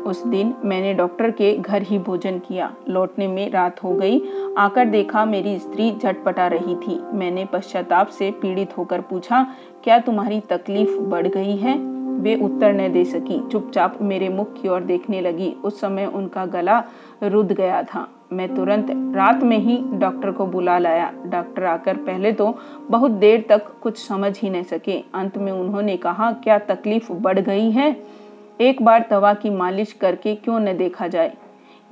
उस 0.06 0.26
दिन 0.26 0.54
मैंने 0.64 0.94
डॉक्टर 0.94 1.30
के 1.30 1.56
घर 1.56 1.82
ही 1.82 1.98
भोजन 1.98 2.38
किया। 2.38 2.72
लौटने 2.88 3.26
में 3.26 3.50
रात 3.50 3.82
हो 3.84 3.94
गई। 3.94 4.20
आकर 4.58 4.84
देखा 4.84 5.24
मेरी 5.24 5.58
स्त्री 5.58 5.90
झटपटा 6.02 6.46
रही 6.46 6.74
थी। 6.76 7.00
मैंने 7.12 7.44
पश्चाताप 7.44 8.08
से 8.08 8.30
पीड़ित 8.30 8.78
होकर 8.78 9.00
पूछा, 9.00 9.46
क्या 9.84 9.98
तुम्हारी 9.98 10.40
तकलीफ़ 10.40 10.98
बढ़ 10.98 11.26
गई 11.26 11.56
है? 11.56 11.78
वे 12.12 12.34
उत्तर 12.36 12.72
न 12.72 12.92
दे 12.92 13.04
सकी। 13.04 13.48
चुपचाप 13.48 13.98
मेरे 14.02 14.28
मुख 14.28 14.60
की 14.62 14.68
ओर 14.68 14.80
देखने 14.80 15.20
लगी। 15.20 15.54
उस 15.64 15.80
समय 15.80 16.06
उनका 16.06 16.46
गला 16.46 16.82
रुद 17.22 17.52
गया 17.52 17.82
था। 17.82 18.08
मैं 18.32 18.54
तुरंत 18.54 18.86
रात 19.16 19.42
में 19.42 19.58
ही 19.58 19.78
डॉक्टर 19.92 20.30
को 20.30 20.46
बुला 20.46 20.78
लाया। 20.78 21.12
डॉक्टर 21.26 21.64
आकर 21.64 21.96
पहले 21.96 22.32
तो 22.32 22.54
बहुत 22.90 23.10
देर 23.10 23.44
तक 23.48 23.66
कुछ 23.82 23.98
समझ 23.98 24.38
ही 24.40 24.50
नहीं 24.50 24.62
सके। 24.62 25.02
अंत 25.14 25.38
में 25.38 25.52
उन्होंने 25.52 25.96
कहा, 25.96 26.32
क्या 26.32 26.58
तकलीफ़ 26.58 27.12
बढ़ 27.12 27.38
गई 27.38 27.70
है? 27.70 28.21
एक 28.60 28.82
बार 28.82 29.06
तवा 29.10 29.34
की 29.34 29.50
मालिश 29.50 29.92
करके 29.92 30.34
क्यों 30.34 30.60
न 30.60 30.76
देखा 30.76 31.06
जाए? 31.06 31.32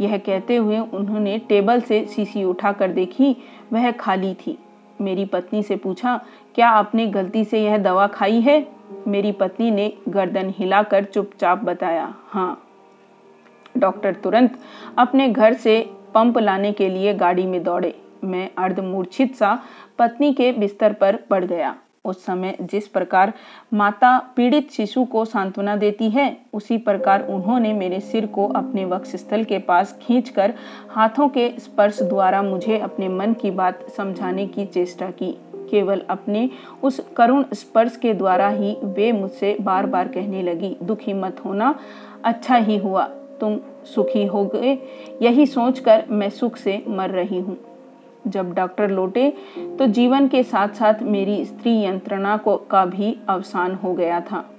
यह 0.00 0.16
कहते 0.18 0.56
हुए 0.56 0.78
उन्होंने 0.78 1.38
टेबल 1.38 1.80
से 1.80 2.04
शीशी 2.06 2.44
उठाकर 2.44 2.88
देखी, 2.88 3.36
वह 3.72 3.90
खाली 3.90 4.34
थी। 4.34 4.58
मेरी 5.00 5.24
पत्नी 5.24 5.62
से 5.62 5.76
पूछा, 5.76 6.20
क्या 6.54 6.68
आपने 6.68 7.06
गलती 7.06 7.44
से 7.44 7.64
यह 7.64 7.78
दवा 7.78 8.06
खाई 8.06 8.40
है? 8.40 8.66
मेरी 9.08 9.32
पत्नी 9.32 9.70
ने 9.70 9.92
गर्दन 10.08 10.52
हिलाकर 10.58 11.04
चुपचाप 11.04 11.64
बताया 11.64 12.14
हाँ। 12.28 12.66
डॉक्टर 13.78 14.14
तुरंत 14.14 14.58
अपने 14.98 15.28
घर 15.28 15.54
से 15.54 15.80
पंप 16.14 16.38
लाने 16.38 16.72
के 16.72 16.88
लिए 16.88 17.14
गाड़ी 17.14 17.46
में 17.46 17.62
दौड़े। 17.62 17.94
मैं 18.24 18.48
अर्धमूर्छित 18.58 19.34
सा 19.34 19.62
पत्नी 19.98 20.32
के 20.32 20.52
बिस्तर 20.52 20.92
पर 20.92 21.16
पड़ 21.16 21.44
गया। 21.44 21.76
उस 22.04 22.24
समय 22.24 22.56
जिस 22.60 22.86
प्रकार 22.88 23.32
माता 23.74 24.18
पीड़ित 24.36 24.70
शिशु 24.70 25.04
को 25.04 25.24
सांत्वना 25.24 25.76
देती 25.76 26.08
है, 26.10 26.36
उसी 26.52 26.78
प्रकार 26.78 27.26
उन्होंने 27.26 27.72
मेरे 27.72 28.00
सिर 28.00 28.26
को 28.26 28.46
अपने 28.46 28.84
वक्षस्थल 28.84 29.44
के 29.44 29.58
पास 29.58 29.98
खींचकर 30.02 30.54
हाथों 30.90 31.28
के 31.28 31.48
स्पर्श 31.58 32.02
द्वारा 32.02 32.42
मुझे 32.42 32.78
अपने 32.78 33.08
मन 33.08 33.32
की 33.32 33.50
बात 33.50 33.86
समझाने 33.96 34.46
की 34.46 34.66
चेष्टा 34.66 35.10
की। 35.10 35.36
केवल 35.70 36.00
अपने 36.10 36.48
उस 36.82 37.00
करुण 37.16 37.44
स्पर्श 37.54 37.96
के 37.96 38.14
द्वारा 38.14 38.48
ही 38.48 38.76
वे 38.84 39.12
मुझसे 39.12 39.56
बार 39.60 39.86
बार 39.86 40.08
कहने 40.08 40.42
लगी, 40.42 40.76
दुखी 40.82 41.12
मत 41.12 41.44
होना 41.44 41.74
अच्छा 42.24 42.56
ही 42.56 42.76
हुआ, 42.76 43.04
तुम 43.40 43.58
सुखी 43.84 44.24
हो 44.26 44.44
गए। 44.44 44.78
यही 45.22 45.46
सोचकर 45.46 46.04
मैं 46.10 46.30
सुख 46.30 46.56
से 46.56 46.82
मर 46.88 47.10
रही 47.10 47.40
हूँ। 47.40 47.56
जब 48.26 48.54
डॉक्टर 48.54 48.90
लौटे 48.90 49.32
तो 49.78 49.86
जीवन 49.86 50.28
के 50.28 50.42
साथ 50.42 50.68
साथ 50.68 51.02
मेरी 51.02 51.44
स्त्री 51.44 51.80
यंत्रणा 51.82 52.36
को, 52.36 52.56
का 52.56 52.84
भी 52.84 53.18
अवसान 53.28 53.74
हो 53.74 53.94
गया 53.94 54.20
था। 54.20 54.50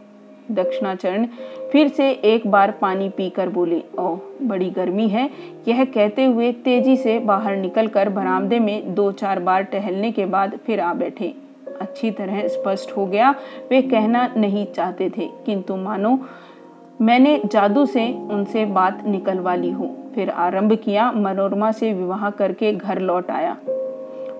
दक्षिणाचरण 0.52 1.28
फिर 1.71 1.88
से 1.88 2.12
एक 2.12 2.47
बार 2.47 2.71
पानी 2.71 3.10
पीकर 3.10 3.50
बोले, 3.50 3.84
ओह, 4.00 4.19
बड़ी 4.41 4.69
गर्मी 4.69 5.08
है। 5.08 5.30
यह 5.67 5.86
कहते 5.86 6.26
हुए 6.26 6.52
तेज़ी 6.52 6.97
से 6.97 7.19
बाहर 7.19 7.56
निकलकर 7.56 8.10
बरामदे 8.10 8.60
में 8.60 8.93
दो 8.93 9.12
चार 9.12 9.39
बार 9.39 9.63
टहलने 9.63 10.12
के 10.12 10.26
बाद 10.26 10.60
फिर 10.65 10.80
आ 10.80 10.93
बैठे। 10.93 11.34
अच्छी 11.82 12.12
तरह 12.12 12.47
स्पष्ट 12.47 12.97
हो 12.97 13.06
गया, 13.06 13.36
वे 13.69 13.82
कहना 13.82 14.34
नहीं 14.38 14.65
चाहते 14.65 15.10
थे, 15.10 15.30
किंतु 15.45 15.76
मानो, 15.76 16.19
मैंने 17.02 17.41
जादू 17.45 17.86
से 17.86 18.13
उनसे 18.13 18.65
बात 18.65 19.04
निकलवा 19.08 19.56
ली 19.56 19.71
हो। 19.71 19.97
फिर 20.15 20.30
आरंभ 20.30 20.74
किया, 20.76 21.12
मनोरमा 21.12 21.71
से 21.71 21.93
विवाह 21.93 22.30
करके 22.30 22.74
घर 22.74 23.00
लौट 23.00 23.32
आया। 23.32 23.58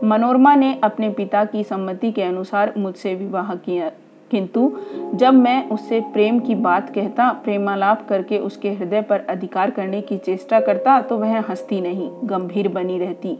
मनोरमा 0.04 0.56
ने 0.56 0.74
अपने 0.84 1.10
पिता 1.10 1.44
की 1.46 1.64
सम्मति 1.64 2.12
के 2.12 2.24
अनुसार 2.24 2.74
मुझसे 2.78 3.14
विवाह 3.16 3.54
किया, 3.56 3.92
किंतु 4.32 4.72
जब 5.14 5.34
मैं 5.34 5.70
उससे 5.70 6.00
प्रेम 6.14 6.40
की 6.40 6.56
बात 6.58 6.94
कहता, 6.96 7.32
प्रेमालाप 7.44 8.08
करके 8.10 8.38
उसके 8.40 8.72
हृदय 8.72 9.02
पर 9.02 9.26
अधिकार 9.30 9.72
करने 9.72 10.02
की 10.02 10.18
चेष्टा 10.18 10.60
करता 10.60 11.00
तो 11.02 11.18
वह 11.18 11.40
हंसती 11.40 11.82
नहीं, 11.82 12.10
गंभीर 12.24 12.68
बनी 12.70 12.98
रहती। 13.00 13.38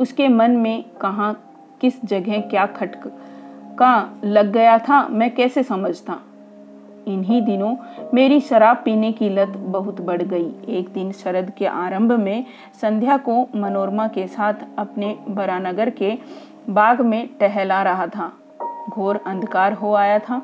उसके 0.00 0.28
मन 0.28 0.56
में 0.56 0.84
कहा, 1.00 1.32
किस 1.80 2.04
जगह 2.04 2.40
क्या 2.40 2.66
खटक 2.68 3.10
लग 4.24 4.52
गया 4.52 4.78
था, 4.78 5.06
मैं 5.08 5.34
कैसे 5.34 5.62
समझता? 5.62 6.18
इन्हीं 7.06 7.42
दिनों 7.42 7.74
मेरी 8.14 8.40
शराब 8.40 8.82
पीने 8.84 9.12
की 9.12 9.28
लत 9.28 9.48
बहुत 9.48 10.00
बढ़ 10.00 10.22
गई। 10.22 10.50
एक 10.68 10.88
दिन 10.94 11.12
शरद 11.12 11.50
के 11.50 11.66
आरंभ 11.66 12.12
में 12.12 12.44
संध्या 12.80 13.16
को 13.16 13.40
मनोरमा 13.56 14.08
के 14.08 14.26
साथ 14.26 14.54
अपने 14.78 15.16
बरानगर 15.28 15.90
के 15.90 16.18
बाग 16.70 17.00
में 17.00 17.28
टहला 17.40 17.82
रहा 17.82 18.06
था। 18.06 18.32
घोर 18.90 19.20
अंधकार 19.26 19.72
हो 19.72 19.94
आया 19.94 20.18
था। 20.18 20.42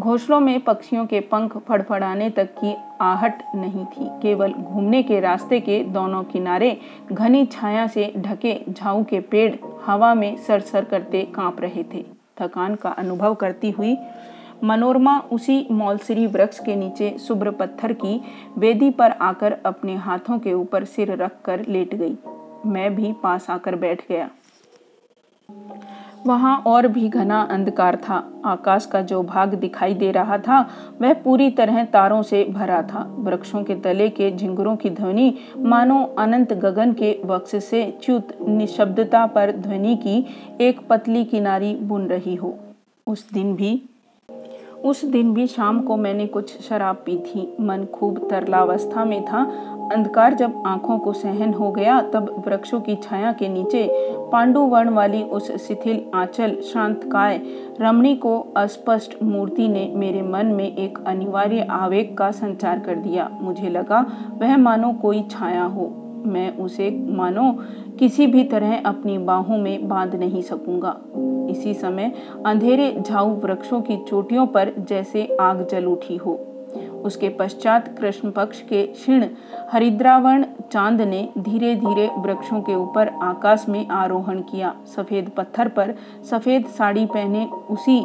घोसलों 0.00 0.38
में 0.40 0.60
पक्षियों 0.60 1.04
के 1.06 1.20
पंख 1.20 1.56
फड़फड़ाने 1.58 2.30
तक 2.30 2.48
की 2.54 2.74
आहट 3.00 3.42
नहीं 3.54 3.84
थी। 3.84 4.08
केवल 4.22 4.52
घूमने 4.52 5.02
के 5.02 5.20
रास्ते 5.20 5.60
के 5.60 5.82
दोनों 5.84 6.22
किनारे 6.24 6.76
घनी 7.12 7.44
छाया 7.46 7.86
से 7.86 8.12
ढके 8.16 8.60
झाऊ 8.70 9.04
के 9.04 9.20
पेड़ 9.20 9.54
हवा 9.86 10.14
में 10.14 10.36
सरसर 10.36 10.84
करते 10.84 11.22
काँप 11.34 11.60
रहे 11.60 11.84
थे। 11.94 12.04
थकान 12.40 12.74
का 12.74 12.90
अनुभव 12.90 13.34
करती 13.34 13.70
हुई 13.70 13.96
मनोरमा 14.64 15.18
उसी 15.32 15.66
मौलसरी 15.70 16.26
वृक्ष 16.26 16.58
के 16.58 16.76
नीचे 16.76 17.18
शुभ्र 17.18 17.50
पत्थर 17.50 17.92
की 17.92 18.20
वेदी 18.58 18.90
पर 18.90 19.10
आकर 19.10 19.52
अपने 19.66 19.94
हाथों 19.94 20.38
के 20.38 20.52
ऊपर 20.52 20.84
सिर 20.84 21.12
रख 21.22 21.30
कर 21.44 21.66
लेट 21.68 21.94
गई। 21.94 22.16
मैं 22.66 22.94
भी 22.94 23.12
पास 23.12 23.50
आकर 23.50 23.76
बैठ 23.76 24.02
गया। 24.08 24.30
वहाँ 26.26 26.58
और 26.66 26.88
भी 26.88 27.08
घना 27.08 27.42
अंधकार 27.42 27.96
था। 27.96 28.42
आकाश 28.44 28.86
का 28.86 29.02
जो 29.02 29.22
भाग 29.22 29.54
दिखाई 29.54 29.94
दे 29.94 30.10
रहा 30.10 30.38
था, 30.38 30.70
वह 31.02 31.14
पूरी 31.14 31.50
तरह 31.50 31.84
तारों 31.84 32.22
से 32.22 32.44
भरा 32.44 32.82
था। 32.82 33.16
वृक्षों 33.18 33.64
के 33.64 33.74
तले 33.74 34.08
के 34.08 34.36
झिंगुरों 34.36 34.76
की 34.76 34.90
ध्वनि 34.90 35.38
मानो 35.58 36.04
अनंत 36.04 36.52
गगन 36.52 36.92
के 36.92 37.20
वक्ष 37.24 37.64
से 37.64 37.98
च्युत 38.02 38.28
निशब्दता 38.48 39.26
पर 39.26 39.52
ध्वनि 39.52 39.96
की 39.96 40.26
एक 40.60 40.88
पतली 40.88 41.24
किनारी 41.24 41.74
बुन 41.74 42.06
रही 42.06 42.34
हो। 42.34 42.58
उस 43.06 43.32
दिन 43.32 43.56
भी 43.56 43.82
उस 44.84 45.04
दिन 45.04 45.32
भी 45.34 45.46
शाम 45.46 45.80
को 45.80 45.96
मैंने 45.96 46.26
कुछ 46.26 46.60
शराब 46.60 46.96
पी 46.96 47.16
थी। 47.18 47.56
मन 47.60 47.84
खूब 47.94 48.28
तरलावस्था 48.30 49.04
में 49.04 49.24
था। 49.24 49.42
अंधकार 49.92 50.34
जब 50.34 50.62
आँखों 50.66 50.98
को 50.98 51.12
सहन 51.12 51.52
हो 51.54 51.70
गया, 51.72 52.00
तब 52.02 52.42
वृक्षों 52.46 52.80
की 52.80 52.96
छाया 52.96 53.32
के 53.32 53.48
नीचे 53.48 53.88
पांडु 54.32 54.60
वर्ण 54.60 54.90
वाली 54.90 55.22
उस 55.22 55.50
शिथिल 55.68 56.02
आंचल 56.14 56.56
शांत 56.60 57.08
काय 57.12 57.40
रमणी 57.80 58.16
को 58.16 58.38
अस्पष्ट 58.56 59.22
मूर्ति 59.22 59.68
ने 59.68 59.92
मेरे 59.94 60.22
मन 60.22 60.46
में 60.46 60.76
एक 60.76 60.98
अनिवार्य 61.06 61.66
आवेग 61.70 62.16
का 62.16 62.30
संचार 62.30 62.78
कर 62.78 62.94
दिया। 62.94 63.28
मुझे 63.32 63.68
लगा, 63.68 64.06
वह 64.38 64.56
मानो 64.56 64.92
कोई 64.92 65.22
छाया 65.30 65.64
हो। 65.64 65.92
मैं 66.26 66.56
उसे 66.56 66.90
मानो 67.08 67.58
किसी 68.00 68.26
भी 68.26 68.42
तरह 68.44 68.76
अपनी 68.86 69.16
बाहों 69.18 69.56
में 69.58 69.88
बाँध 69.88 70.14
नहीं 70.14 70.42
सकूँगा। 70.42 70.96
इसी 71.50 71.74
समय 71.74 72.12
अंधेरे 72.46 72.92
झाऊ 73.00 73.34
वृक्षों 73.40 73.80
की 73.80 73.96
चोटियों 74.08 74.46
पर 74.46 74.72
जैसे 74.78 75.36
आग 75.40 75.66
जल 75.70 75.84
उठी 75.84 76.16
हो। 76.16 76.34
उसके 77.04 77.28
पश्चात 77.28 77.88
कृष्ण 77.98 78.30
पक्ष 78.30 78.60
के 78.62 78.82
क्षीण 78.86 79.26
हरिद्रावण 79.72 80.44
चाँद 80.72 81.00
ने 81.00 81.28
धीरे 81.38 81.74
धीरे 81.74 82.08
वृक्षों 82.18 82.60
के 82.60 82.74
ऊपर 82.74 83.08
आकाश 83.22 83.66
में 83.68 83.86
आरोहण 83.88 84.40
किया। 84.42 84.74
सफ़ेद 84.96 85.30
पत्थर 85.36 85.68
पर 85.68 85.94
सफ़ेद 86.30 86.66
साड़ी 86.68 87.06
पहने 87.06 87.44
उसी 87.70 88.00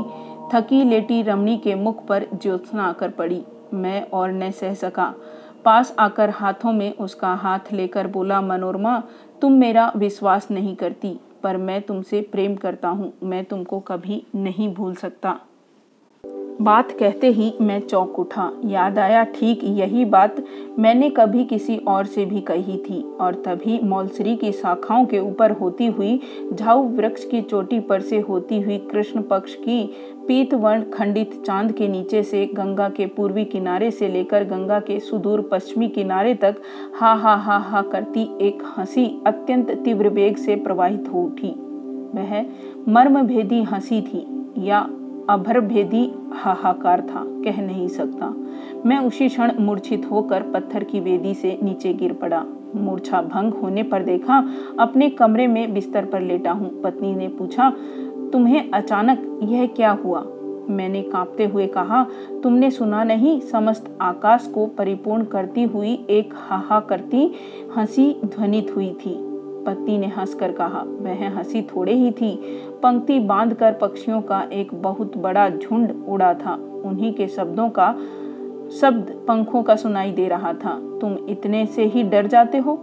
थकी 0.54 0.84
लेटी 0.84 1.22
रमणी 1.22 1.58
के 1.58 1.76
मुख 1.76 2.06
पर 2.06 2.26
ज्योत्सना 2.34 2.84
आकर 2.84 3.10
पड़ी। 3.10 3.44
मैं 3.74 4.02
और 4.10 4.32
न 4.32 4.52
सह 4.52 4.74
सका। 4.74 5.14
पास 5.66 5.96
आकर 6.00 6.30
हाथों 6.30 6.74
में 6.74 6.94
उसका 6.94 7.34
हाथ 7.34 7.60
लेकर 7.74 8.08
बोला, 8.08 8.42
मनोरमा, 8.42 9.04
तुम 9.42 9.54
मेरा 9.54 9.92
विश्वास 9.96 10.52
नहीं 10.52 10.76
करती, 10.76 11.20
पर 11.44 11.58
मैं 11.58 11.82
तुमसे 11.82 12.22
प्रेम 12.22 12.56
करता 12.56 12.90
हूँ। 12.90 13.14
मैं 13.24 13.46
तुमको 13.46 13.80
कभी 13.80 14.28
नहीं 14.36 14.74
भूल 14.74 14.96
सकता। 14.96 15.40
बात 16.62 16.92
कहते 16.92 17.28
ही 17.28 17.52
मैं 17.62 17.80
चौंक 17.80 18.20
उठा। 18.20 18.50
याद 18.66 19.00
आया, 19.00 19.24
ठीक 19.26 19.64
यही 19.64 20.06
बात 20.06 20.36
मैंने 20.80 21.10
कभी 21.10 21.44
किसी 21.44 21.78
और 21.78 22.06
से 22.06 22.26
भी 22.26 22.42
कही 22.42 22.78
थी 22.80 23.02
और 23.22 23.36
तभी 23.46 23.80
मौलसरी 23.84 24.36
की 24.36 24.52
शाखाओं 24.52 25.06
के 25.06 25.20
ऊपर 25.20 25.52
होती 25.52 25.86
हुई, 25.88 26.20
झाऊ 26.54 26.88
वृक्ष 26.88 27.26
की 27.26 27.42
चोटी 27.42 27.80
पर 27.80 28.02
से 28.02 28.20
होती 28.20 28.62
हुई 28.62 28.78
कृष्ण 28.92 29.22
पक्ष 29.22 29.56
की 29.56 29.84
पीत 30.28 30.54
वर्ण 30.54 30.84
खंडित 30.92 31.42
चाँद 31.46 31.72
के 31.72 31.88
नीचे 31.88 32.24
से 32.24 32.46
गंगा 32.46 32.90
के 32.90 33.06
पूर्वी 33.06 33.46
किनारे 33.46 33.92
से 33.92 34.08
लेकर 34.08 34.44
गंगा 34.44 34.80
के 34.80 35.00
सुदूर 35.00 35.42
पश्चिमी 35.42 35.90
किनारे 35.90 36.34
तक 36.36 36.62
हा 37.00 37.14
हा 37.14 37.36
हा 37.36 37.58
हा 37.58 37.82
करती 37.82 38.28
एक 38.42 38.64
हँसी 38.78 39.06
अत्यंत 39.28 39.72
तीव्र 39.86 40.10
वेग 40.10 40.38
से 40.38 40.56
प्रवाहित 40.56 41.10
हो 41.14 41.24
उठी। 41.24 41.54
वह 42.16 42.46
मर्म 42.88 43.22
भेदी 43.22 43.64
हँसी 43.64 44.02
थी 44.02 44.28
या 44.58 44.80
अभरभेदी 45.30 46.12
हाहाकार 46.36 47.02
था, 47.02 47.24
कह 47.26 47.62
नहीं 47.62 47.88
सकता। 47.88 48.36
मैं 48.86 49.00
उसी 49.00 49.28
क्षण 49.28 49.52
मूर्छित 49.60 50.06
होकर 50.12 50.42
पत्थर 50.42 50.84
की 50.84 51.00
वेदी 51.00 51.34
से 51.34 51.60
नीचे 51.64 51.94
गिर 51.94 52.14
पड़ा। 52.14 52.46
मूर्छा 52.76 53.22
भंग 53.22 53.54
होने 53.54 53.84
पर 53.84 54.04
देखा, 54.04 54.50
अपने 54.80 55.10
कमरे 55.10 55.48
में 55.48 55.74
बिस्तर 55.74 56.06
पर 56.06 56.22
लेटा 56.22 56.52
हूँ। 56.52 56.82
पत्नी 56.82 57.16
ने 57.16 57.28
पूछा, 57.28 57.70
तुम्हें 58.34 58.72
अचानक 58.72 59.40
यह 59.44 59.68
क्या 59.68 59.92
हुआ? 59.92 60.26
मैंने 60.70 61.02
कांपते 61.02 61.46
हुए 61.46 61.68
कहा, 61.68 62.06
तुमने 62.44 62.72
सुना 62.72 63.04
नहीं, 63.04 63.40
समस्त 63.40 63.98
आकाश 64.02 64.48
को 64.48 64.66
परिपूर्ण 64.66 65.24
करती 65.24 65.64
हुई 65.64 66.06
एक 66.10 66.34
हाहा 66.38 66.80
करती 66.80 67.34
हँसी 67.76 68.16
ध्वनित 68.26 68.76
हुई 68.76 68.90
थी। 68.90 69.35
पति 69.66 69.98
ने 69.98 70.08
हंसकर 70.08 70.52
कहा, 70.52 70.84
वह 70.88 71.38
हँसी 71.38 71.62
थोड़े 71.62 71.94
ही 71.94 72.12
थी। 72.12 72.36
पंक्ति 72.84 73.20
बांधकर 73.20 73.74
पक्षियों 73.74 74.22
का 74.22 74.42
एक 74.54 74.82
बहुत 74.82 75.18
बड़ा 75.18 75.50
झुंड 75.50 76.06
उड़ा 76.08 76.34
था। 76.34 76.82
उन्हीं 76.86 77.14
के 77.14 77.28
शब्दों 77.28 77.70
का, 77.70 77.96
शब्द 78.82 79.26
पंखों 79.28 79.64
का 79.64 79.76
सुनाई 79.76 80.12
दे 80.12 80.28
रहा 80.28 80.54
था। 80.54 81.00
तुम 81.02 81.18
इतने 81.30 81.66
से 81.66 81.86
ही 81.86 82.04
डर 82.04 82.28
जाते 82.28 82.58
हो? 82.58 82.80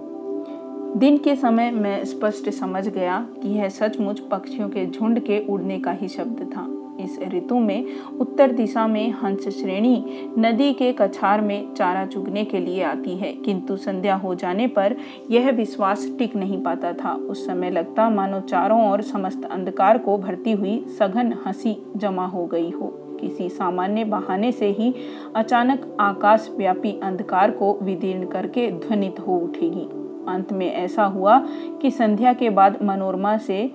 दिन 0.96 1.18
के 1.18 1.36
समय 1.36 1.70
मैं 1.70 2.04
स्पष्ट 2.04 2.50
समझ 2.50 2.88
गया 2.88 3.26
कि 3.42 3.48
यह 3.48 3.68
सचमुच 3.68 4.20
पक्षियों 4.20 4.68
के 4.68 4.86
झुंड 4.86 5.20
के 5.20 5.46
उड़ने 5.50 5.80
का 5.80 5.90
ही 5.90 6.08
शब्द 6.08 6.50
था। 6.56 6.81
इस 7.04 7.20
ऋतु 7.34 7.58
में 7.58 7.84
उत्तर 8.20 8.52
दिशा 8.52 8.86
में 8.86 9.10
हंस 9.10 9.48
श्रेणी 9.48 10.04
नदी 10.38 10.72
के 10.72 10.92
कछार 10.92 11.40
में 11.40 11.74
चारा 11.74 12.06
चुगने 12.06 12.44
के 12.44 12.60
लिए 12.60 12.82
आती 12.82 13.16
है। 13.16 13.32
किंतु 13.32 13.76
संध्या 13.76 14.14
हो 14.14 14.34
जाने 14.34 14.66
पर 14.66 14.96
यह 15.30 15.50
विश्वास 15.50 16.12
टिक 16.18 16.36
नहीं 16.36 16.62
पाता 16.62 16.92
था। 16.92 17.14
उस 17.14 17.46
समय 17.46 17.70
लगता 17.70 18.10
मानो 18.10 18.40
चारों 18.40 18.90
ओर 18.90 19.02
समस्त 19.02 19.44
अंधकार 19.44 19.98
को 19.98 20.18
भरती 20.18 20.52
हुई 20.52 20.84
सघन 20.98 21.34
हँसी 21.46 21.76
जमा 21.96 22.26
हो 22.26 22.46
गई 22.46 22.70
हो। 22.70 22.98
किसी 23.20 23.48
सामान्य 23.48 24.04
बहाने 24.04 24.52
से 24.52 24.66
ही 24.66 24.94
अचानक 25.36 25.96
आकाश 26.00 26.50
व्यापी 26.56 27.00
अंधकार 27.02 27.50
को 27.50 27.78
विदीर्ण 27.82 28.26
करके 28.26 28.70
ध्वनित 28.70 29.20
हो 29.20 29.36
उठेगी। 29.36 29.88
अंत 30.28 30.52
में 30.52 30.72
ऐसा 30.72 31.04
हुआ 31.04 31.38
कि 31.82 31.90
संध्या 31.90 32.32
के 32.32 32.50
बाद 32.50 32.78
मनोरमा 32.82 33.36
से 33.36 33.70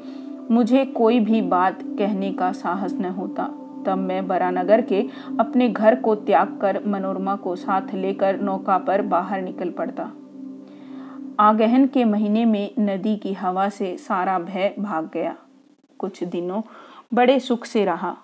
मुझे 0.52 0.86
कोई 0.86 1.20
भी 1.20 1.42
बात 1.42 1.80
कहने 1.84 2.32
का 2.32 2.52
साहस 2.52 2.94
न 2.94 3.06
होता। 3.06 3.44
तब 3.86 3.98
मैं 3.98 4.28
बरानगर 4.28 4.82
के 4.82 5.08
अपने 5.40 5.70
घर 5.70 5.96
को 5.96 6.16
त्याग 6.16 6.58
कर 6.62 6.82
मनोरमा 6.88 7.36
को 7.36 7.56
साथ 7.56 7.94
लेकर 7.94 8.40
नौका 8.40 8.78
पर 8.78 9.02
बाहर 9.02 9.42
निकल 9.42 9.70
पड़ता। 9.70 10.12
आगहन 11.40 11.88
के 11.88 12.06
महीने 12.06 12.46
में 12.46 12.72
नदी 12.80 13.16
की 13.16 13.34
हवा 13.34 13.70
से 13.70 13.98
सारा 13.98 14.40
भय 14.40 14.76
भाग 14.80 15.10
गया। 15.14 15.36
कुछ 16.00 16.24
दिनों 16.24 16.62
बड़े 17.14 17.40
सुख 17.40 17.66
से 17.66 17.86
रहा। 17.86 18.18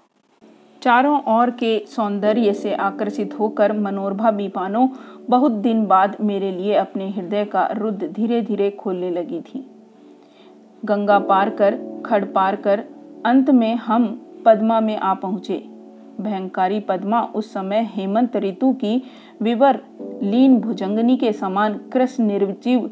चारों 0.82 1.22
ओर 1.24 1.50
के 1.52 1.86
सौंदर्य 1.88 2.54
से 2.54 2.74
आकर्षित 2.74 3.40
होकर 3.40 3.74
मनोरभा 3.74 4.32
बीपानो 4.32 4.90
बहुत 5.30 5.52
दिन 5.52 5.86
बाद 5.86 6.18
मेरे 6.22 6.52
लिए 6.52 6.74
अपने 6.74 7.10
हृदय 7.10 7.46
का 7.46 7.68
रुद्ध 7.68 8.04
धीरे 8.04 8.42
धीरे 8.42 8.70
खोलने 8.72 9.10
लगी 9.10 9.42
थी। 9.42 9.73
गंगा 10.86 11.19
पार 11.19 11.50
कर, 11.50 11.78
खड़ 12.06 12.26
पार 12.26 12.56
कर, 12.56 12.84
अंत 13.26 13.50
में 13.50 13.76
हम 13.76 14.06
पद्मा 14.46 14.80
में 14.80 14.98
आ 14.98 15.13
पहुँचे। 15.13 15.63
भयंकारी 16.22 16.80
पद्मा 16.80 17.22
उस 17.36 17.54
समय 17.54 17.89
हेमंत 17.93 18.36
ऋतु 18.38 18.72
की 18.74 19.02
विवर 19.41 19.80
लीन 20.24 20.60
भुजंगनी 20.60 21.17
के 21.17 21.32
समान 21.34 21.80
कृष्ण 21.93 22.24
निर्जीव 22.24 22.89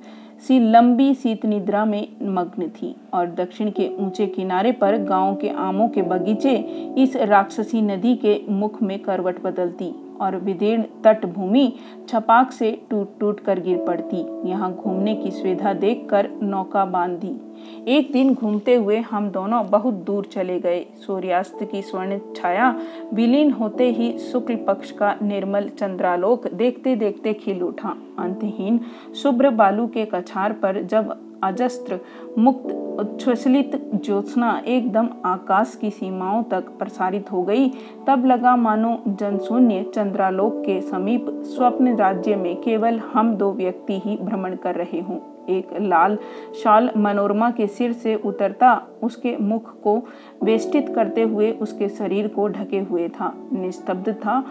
सी 0.48 0.60
लंबी 0.60 1.14
शीत 1.14 1.46
निद्रा 1.46 1.86
में 1.86 2.08
मग्न 2.22 2.68
थी 2.70 2.96
और 3.14 3.28
दक्षिण 3.28 3.70
के 3.72 3.90
ऊँचे 4.00 4.28
किनारे 4.28 4.72
पर 4.72 4.98
गाँव 4.98 5.36
के 5.36 5.50
आमों 5.50 5.90
के 5.90 6.02
बगीचे 6.02 6.56
इस 6.98 7.16
राक्षसी 7.16 7.82
नदी 7.82 8.16
के 8.16 8.40
मुख 8.50 8.82
में 8.82 9.00
करवट 9.00 9.42
बदलती। 9.44 9.94
और 10.22 10.36
विदीर्ण 10.38 10.84
तट 11.04 11.26
भूमि 11.26 11.72
छपाक 12.10 12.52
से 12.52 12.72
टूट 12.90 13.20
टूट 13.20 13.40
कर 13.40 13.60
गिर 13.60 13.78
पड़ती। 13.78 14.26
यहाँ 14.50 14.74
घूमने 14.74 15.16
की 15.16 15.32
सुविधा 15.32 15.74
देखकर 15.76 16.30
नौका 16.44 16.86
बाँध। 16.86 17.20
दी 17.20 17.40
एक 17.88 18.12
दिन 18.12 18.34
घूमते 18.34 18.76
हुए 18.76 18.98
हम 19.02 19.30
दोनों 19.30 19.64
बहुत 19.70 19.94
दूर 20.04 20.26
चले 20.26 20.60
गए। 20.60 20.86
सूर्यास्त 20.98 21.58
की 21.72 21.82
स्वर्ण 21.82 22.20
छाया, 22.36 22.76
विलीन 23.14 23.52
होते 23.52 23.90
ही 23.92 24.18
शुक्ल 24.22 24.56
पक्ष 24.68 24.92
का 24.92 25.16
निर्मल 25.22 25.68
चंद्रालोक 25.70 26.48
देखते 26.54 26.96
देखते 26.96 27.34
खिल 27.34 27.62
उठा। 27.64 27.96
अंतहीन 28.20 28.80
शुभ्र 29.16 29.50
बालू 29.52 29.88
के 29.88 30.06
कछार 30.06 30.54
पर 30.54 30.82
जब 30.84 31.16
अजस्त्र, 31.44 32.00
मुक्त, 32.38 32.76
उच्छ्वसित 33.00 33.92
ज्योत्सना 33.96 34.62
एकदम 34.68 35.10
आकाश 35.26 35.78
की 35.82 35.90
सीमाओं 35.90 36.44
तक 36.44 36.70
प्रसारित 36.70 37.32
हो 37.32 37.44
गई। 37.44 37.70
तब 38.08 38.26
लगा, 38.26 38.56
मानो 38.56 39.02
जनशून्य 39.08 39.84
चंद्रालोक 39.96 40.64
के 40.66 40.82
समीप 40.82 41.26
स्वप्न 41.30 41.96
राज्य 41.96 42.36
में 42.36 42.62
केवल 42.62 43.00
हम 43.00 43.36
दो 43.36 43.52
व्यक्ति 43.52 44.00
ही 44.06 44.18
भ्रमण 44.18 44.56
कर 44.56 44.76
रहे 44.76 45.00
हों। 45.00 45.20
एक 45.50 45.68
लाल 45.82 46.18
शाल 46.64 46.90
मनोरमा 46.98 47.52
के 47.52 47.68
सिर 47.68 47.92
से 47.92 48.16
उतरता, 48.16 48.88
उसके 49.04 49.38
मुख 49.38 49.82
को 49.82 50.02
वेष्टित 50.44 50.90
करते 50.90 51.22
हुए 51.22 51.52
उसके 51.52 51.90
शरीर 51.90 52.28
को 52.28 52.48
ढके 52.48 52.80
हुए 52.80 53.08
था। 53.10 53.34
निस्तब्ध 53.54 54.14
था। 54.14 54.44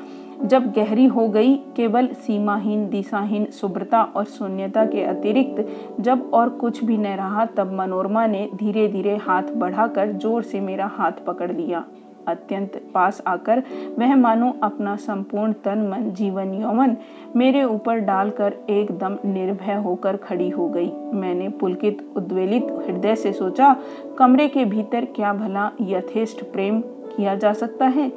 जब 0.45 0.71
गहरी 0.73 1.07
हो 1.07 1.29
गई, 1.29 1.55
केवल 1.77 2.07
सीमाहीन, 2.07 2.89
दिशाहीन, 2.89 3.45
शुभ्रता 3.45 4.03
और 4.03 4.25
शून्यता 4.25 4.85
के 4.85 5.03
अतिरिक्त 5.03 5.67
जब 6.01 6.31
और 6.35 6.49
कुछ 6.49 6.85
भी 6.85 6.97
न 6.99 7.07
रहा, 7.07 7.45
तब 7.47 7.73
मनोरमा 7.73 8.27
ने 8.27 8.49
धीरे 8.55 8.89
धीरे 8.89 9.17
हाथ 9.17 9.43
बढ़ाकर 9.57 10.13
ज़ोर 10.13 10.43
से 10.43 10.61
मेरा 10.61 10.87
हाथ 10.87 11.25
पकड़ 11.27 11.51
लिया। 11.53 11.85
अत्यंत 12.29 12.73
पास 12.95 13.23
आकर 13.27 13.63
वह 13.99 14.15
मानो 14.17 14.53
अपना 14.63 14.97
संपूर्ण 14.97 15.53
तन 15.53 15.87
मन 15.89 16.11
जीवन, 16.11 16.53
यौवन 16.55 16.97
मेरे 17.37 17.65
ऊपर 17.65 17.99
डालकर 17.99 18.55
एकदम 18.71 19.17
निर्भय 19.25 19.75
होकर 19.75 20.17
खड़ी 20.17 20.49
हो 20.49 20.69
गई। 20.69 20.91
मैंने 21.13 21.49
पुलकित, 21.49 22.07
उद्वेलित 22.17 22.67
हृदय 22.87 23.17
से 23.17 23.33
सोचा, 23.33 23.77
कमरे 24.19 24.49
के 24.49 24.65
भीतर 24.65 25.05
क्या 25.05 25.33
भला 25.33 25.71
यथेष्ट 25.81 26.45
प्रेम 26.45 26.81
किया 27.17 27.35
जा 27.35 27.53
सकता 27.53 27.87
है? 27.87 28.13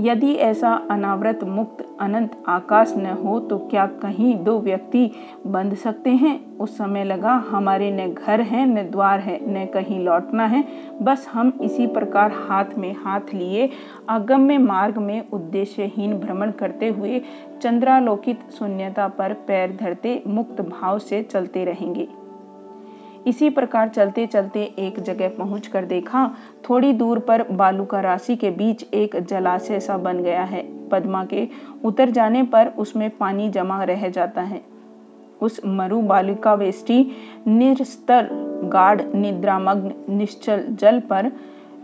यदि 0.00 0.32
ऐसा 0.34 0.72
अनावृत 0.90 1.44
मुक्त 1.44 1.84
अनंत 2.00 2.30
आकाश 2.48 2.94
न 2.96 3.06
हो 3.06 3.38
तो 3.40 3.58
क्या 3.58 3.86
कहीं 3.86 4.34
दो 4.44 4.58
व्यक्ति 4.60 5.10
बंध 5.46 5.74
सकते 5.74 6.10
हैं? 6.10 6.58
उस 6.58 6.76
समय 6.78 7.04
लगा, 7.04 7.34
हमारे 7.50 7.90
न 7.90 8.14
घर 8.14 8.40
है, 8.40 8.66
न 8.66 8.90
द्वार 8.90 9.20
है, 9.20 9.38
न 9.48 9.66
कहीं 9.66 10.00
लौटना 10.00 10.46
है। 10.46 10.64
बस 11.02 11.28
हम 11.32 11.52
इसी 11.62 11.86
प्रकार 11.86 12.32
हाथ 12.32 12.78
में 12.78 12.94
हाथ 12.94 13.34
लिए 13.34 13.70
अगम्य 14.08 14.58
मार्ग 14.58 14.98
में 14.98 15.30
उद्देश्यहीन 15.32 16.18
भ्रमण 16.18 16.50
करते 16.50 16.88
हुए 16.88 17.22
चंद्रालोकित 17.62 18.40
शून्यता 18.58 19.08
पर 19.08 19.32
पैर 19.32 19.76
धरते 19.80 20.22
मुक्त 20.26 20.60
भाव 20.60 20.98
से 20.98 21.22
चलते 21.22 21.64
रहेंगे। 21.64 22.08
इसी 23.26 23.50
प्रकार 23.50 23.88
चलते 23.88 24.26
चलते 24.26 24.62
एक 24.78 25.00
जगह 25.00 25.28
पहुँच 25.28 25.66
कर 25.66 25.84
देखा, 25.84 26.30
थोड़ी 26.68 26.92
दूर 26.92 27.18
पर 27.18 27.42
बालू 27.50 27.84
का 27.84 28.00
राशि 28.00 28.36
के 28.36 28.50
बीच 28.50 28.84
एक 28.94 29.16
जलाशय 29.16 29.80
सा 29.80 29.98
बन 29.98 30.22
गया 30.22 30.42
है। 30.44 30.62
पद्मा 30.88 31.24
के 31.24 31.48
उतर 31.84 32.10
जाने 32.10 32.42
पर 32.42 32.68
उसमें 32.78 33.10
पानी 33.10 33.48
जमा 33.50 33.82
रह 33.84 34.08
जाता 34.08 34.42
है। 34.42 34.62
उस 35.40 35.60
मरु 35.66 36.00
बालिका 36.00 36.54
वेष्टि 36.54 37.06
निस्तर 37.46 38.28
गाढ़, 38.64 39.02
निद्रामग्न, 39.14 39.92
निश्चल 40.08 40.64
जल 40.70 41.00
पर 41.00 41.32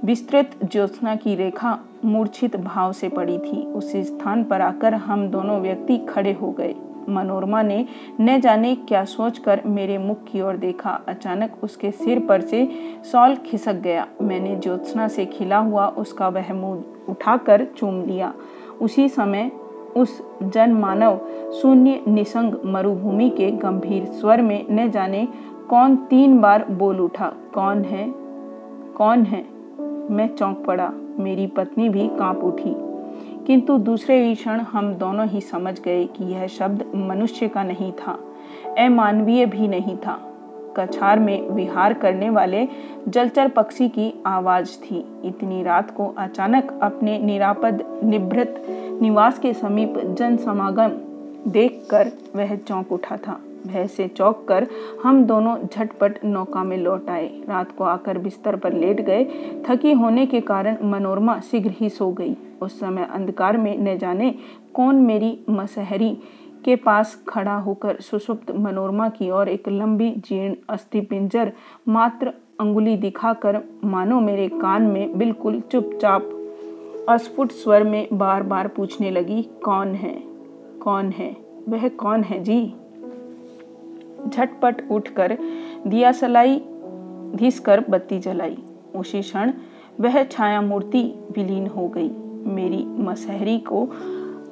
विस्तृत 0.04 0.50
ज्योत्सना 0.64 1.16
की 1.16 1.34
रेखा 1.34 1.78
मूर्छित 2.04 2.56
भाव 2.56 2.92
से 2.92 3.08
पड़ी 3.08 3.38
थी। 3.38 3.62
उस 3.62 3.92
स्थान 3.96 4.44
पर 4.44 4.60
आकर 4.60 4.94
हम 4.94 5.28
दोनों 5.28 5.60
व्यक्ति 5.60 5.98
खड़े 5.98 6.32
हो 6.32 6.50
गए। 6.50 6.74
मनोरमा 7.08 7.62
ने 7.62 7.86
न 8.20 8.40
जाने 8.40 8.74
क्या 8.74 9.04
सोचकर 9.04 9.60
मेरे 9.66 9.98
मुख 9.98 10.24
की 10.24 10.40
ओर 10.40 10.56
देखा। 10.56 10.90
अचानक 11.08 11.52
उसके 11.62 11.90
सिर 11.90 12.20
पर 12.20 12.40
से 12.40 12.68
सॉल 13.12 13.34
खिसक 13.36 13.74
गया। 13.74 14.06
मैंने 14.22 14.56
ज्योत्सना 14.56 15.08
से 15.08 15.26
खिला 15.26 15.58
हुआ 15.58 15.86
उसका 15.88 16.28
वह 16.28 16.52
मुँह 16.52 16.84
उठाकर 17.08 17.64
चूम 17.76 18.02
लिया। 18.02 18.34
उसी 18.80 19.08
समय 19.08 19.50
उस 19.96 20.22
जन 20.42 20.72
मानव 20.72 21.20
शून्य 21.62 22.02
निसंग 22.08 22.54
मरुभूमि 22.66 23.30
के 23.30 23.50
गंभीर 23.50 24.04
स्वर 24.04 24.42
में 24.42 24.66
न 24.70 24.90
जाने 24.90 25.28
कौन 25.70 25.96
तीन 25.96 26.40
बार 26.40 26.64
बोल 26.70 27.00
उठा, 27.00 27.32
कौन 27.54 27.82
है? 27.84 28.12
कौन 28.96 29.22
है? 29.22 29.44
मैं 30.10 30.34
चौंक 30.36 30.64
पड़ा। 30.66 30.92
मेरी 31.18 31.46
पत्नी 31.46 31.88
भी 31.88 32.08
काँप 32.08 32.44
उठी। 32.44 32.89
किंतु 33.50 33.76
दूसरे 33.78 34.16
ही 34.24 34.34
क्षण 34.34 34.60
हम 34.60 34.92
दोनों 34.94 35.26
ही 35.28 35.40
समझ 35.40 35.80
गए 35.80 36.04
कि 36.06 36.24
यह 36.24 36.46
शब्द 36.46 36.84
मनुष्य 36.94 37.48
का 37.48 37.62
नहीं 37.62 37.92
था, 37.92 38.12
अमानवीय 38.78 39.46
भी 39.46 39.68
नहीं 39.68 39.96
था। 39.96 40.14
कछार 40.76 41.18
में 41.18 41.48
विहार 41.48 41.94
करने 41.94 42.30
वाले 42.30 42.66
जलचर 43.08 43.48
पक्षी 43.48 43.88
की 43.88 44.12
आवाज़ 44.26 44.76
थी। 44.80 45.04
इतनी 45.24 45.62
रात 45.62 45.90
को 45.90 46.06
अचानक 46.18 46.78
अपने 46.82 47.18
निरापद, 47.18 47.84
निभृत 48.04 48.64
निवास 49.02 49.38
के 49.38 49.52
समीप 49.54 49.98
जन 50.18 50.36
समागम 50.36 50.92
देखकर 51.50 52.12
वह 52.36 52.56
चौंक 52.56 52.92
उठा 52.92 53.16
था। 53.16 53.40
भय 53.66 53.86
से 53.86 54.08
चौक 54.08 54.46
कर 54.48 54.66
हम 55.02 55.24
दोनों 55.24 55.56
झटपट 55.64 56.24
नौका 56.24 56.64
में 56.64 56.76
लौट 56.76 57.10
आए। 57.10 57.28
रात 57.48 57.72
को 57.72 57.84
आकर 57.84 58.18
बिस्तर 58.18 58.56
पर 58.56 58.72
लेट 58.72 59.00
गए। 59.00 59.24
थकी 59.68 59.92
होने 59.92 60.26
के 60.26 60.40
कारण 60.40 60.76
मनोरमा 60.82 61.38
शीघ्र 61.40 61.70
ही 61.70 61.88
सो 61.88 62.10
गई। 62.12 62.36
उस 62.62 62.80
समय 62.80 63.08
अंधकार 63.12 63.56
में 63.56 63.78
न 63.78 63.98
जाने 63.98 64.34
कौन 64.74 64.96
मेरी 64.96 65.38
मसहरी 65.50 66.18
के 66.64 66.76
पास 66.76 67.22
खड़ा 67.28 67.56
होकर 67.56 68.00
सुसुप्त 68.00 68.50
मनोरमा 68.50 69.08
की 69.08 69.30
ओर 69.30 69.48
एक 69.48 69.68
लंबी 69.68 70.10
जीर्ण 70.10 70.54
अस्थि 70.68 71.00
पिंजर 71.00 71.52
मात्र 71.88 72.32
अंगुली 72.60 72.96
दिखाकर, 72.96 73.60
मानो 73.84 74.20
मेरे 74.20 74.48
कान 74.48 74.82
में 74.82 75.18
बिल्कुल 75.18 75.60
चुपचाप 75.60 76.28
अस्फुट 77.08 77.52
स्वर 77.52 77.84
में 77.84 78.08
बार 78.12 78.42
बार 78.42 78.68
पूछने 78.68 79.10
लगी, 79.10 79.42
कौन 79.42 79.88
है? 79.88 80.14
कौन 80.82 81.10
है? 81.10 81.36
वह 81.68 81.88
कौन 81.88 82.22
है 82.22 82.42
जी? 82.42 82.74
झटपट 84.28 84.90
उठकर 84.90 85.36
दिया 85.86 86.12
सलाई 86.12 86.58
घिस 87.34 87.60
कर 87.60 87.84
बत्ती 87.90 88.18
जलाई। 88.18 88.56
उसी 88.96 89.20
क्षण 89.22 89.52
वह 90.00 90.22
छाया 90.24 90.60
मूर्ति 90.60 91.02
विलीन 91.36 91.66
हो 91.66 91.88
गई। 91.88 92.10
मेरी 92.46 92.84
मसहरी 93.02 93.58
को 93.58 93.86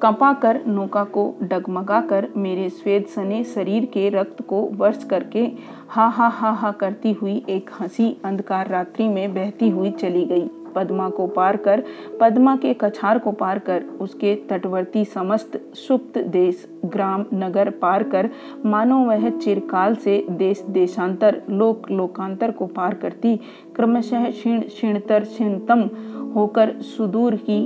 कंपा 0.02 0.32
कर 0.32 0.60
नौका 0.66 1.02
को 1.04 1.22
डगमगा 1.42 2.00
कर 2.00 2.28
मेरे 2.36 2.68
स्वेद 2.68 3.06
सने 3.06 3.42
शरीर 3.44 3.84
के 3.84 4.08
रक्त 4.08 4.42
को 4.42 4.60
वर्ष 4.72 5.04
करके 5.04 5.42
हा 5.88 6.06
हा 6.08 6.28
हा 6.28 6.50
हा 6.50 6.70
करती 6.72 7.12
हुई 7.12 7.42
एक 7.48 7.70
हँसी 7.80 8.16
अंधकार 8.24 8.68
रात्रि 8.68 9.08
में 9.08 9.34
बहती 9.34 9.68
हुई 9.68 9.90
चली 9.90 10.24
गई। 10.24 10.48
पद्मा 10.78 11.08
को 11.10 11.26
पार 11.26 11.56
कर 11.56 11.82
पद्मा 12.20 12.56
के 12.56 12.74
कछार 12.74 13.18
को 13.18 13.32
पार 13.32 13.58
कर 13.58 13.84
उसके 14.00 14.34
तटवर्ती 14.48 15.04
समस्त 15.04 15.60
सुप्त 15.74 16.18
देश 16.18 16.66
ग्राम 16.84 17.24
नगर 17.34 17.70
पार 17.82 18.02
कर 18.02 18.30
मानो 18.66 18.98
वह 19.04 19.28
चिरकाल 19.30 19.94
से 19.94 20.24
देश 20.30 20.60
देशांतर, 20.68 21.42
लोक 21.50 21.90
लोकांतर 21.90 22.50
को 22.50 22.66
पार 22.66 22.94
करती, 22.94 23.36
क्रमशः 23.76 24.30
क्षीण 24.30 24.60
क्षीणतर 24.60 25.24
क्षीणतम 25.24 25.88
होकर 26.34 26.72
सुदूर 26.82 27.36
की 27.36 27.60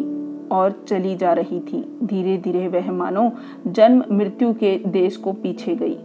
और 0.48 0.84
चली 0.88 1.14
जा 1.16 1.32
रही 1.32 1.60
थी। 1.60 1.82
धीरे 2.02 2.36
धीरे 2.38 2.66
वह 2.68 2.90
मानो 2.92 3.30
जन्म 3.66 4.04
मृत्यु 4.12 4.52
के 4.54 4.76
देश 4.86 5.16
को 5.16 5.32
पीछे 5.32 5.74
गई। 5.74 5.98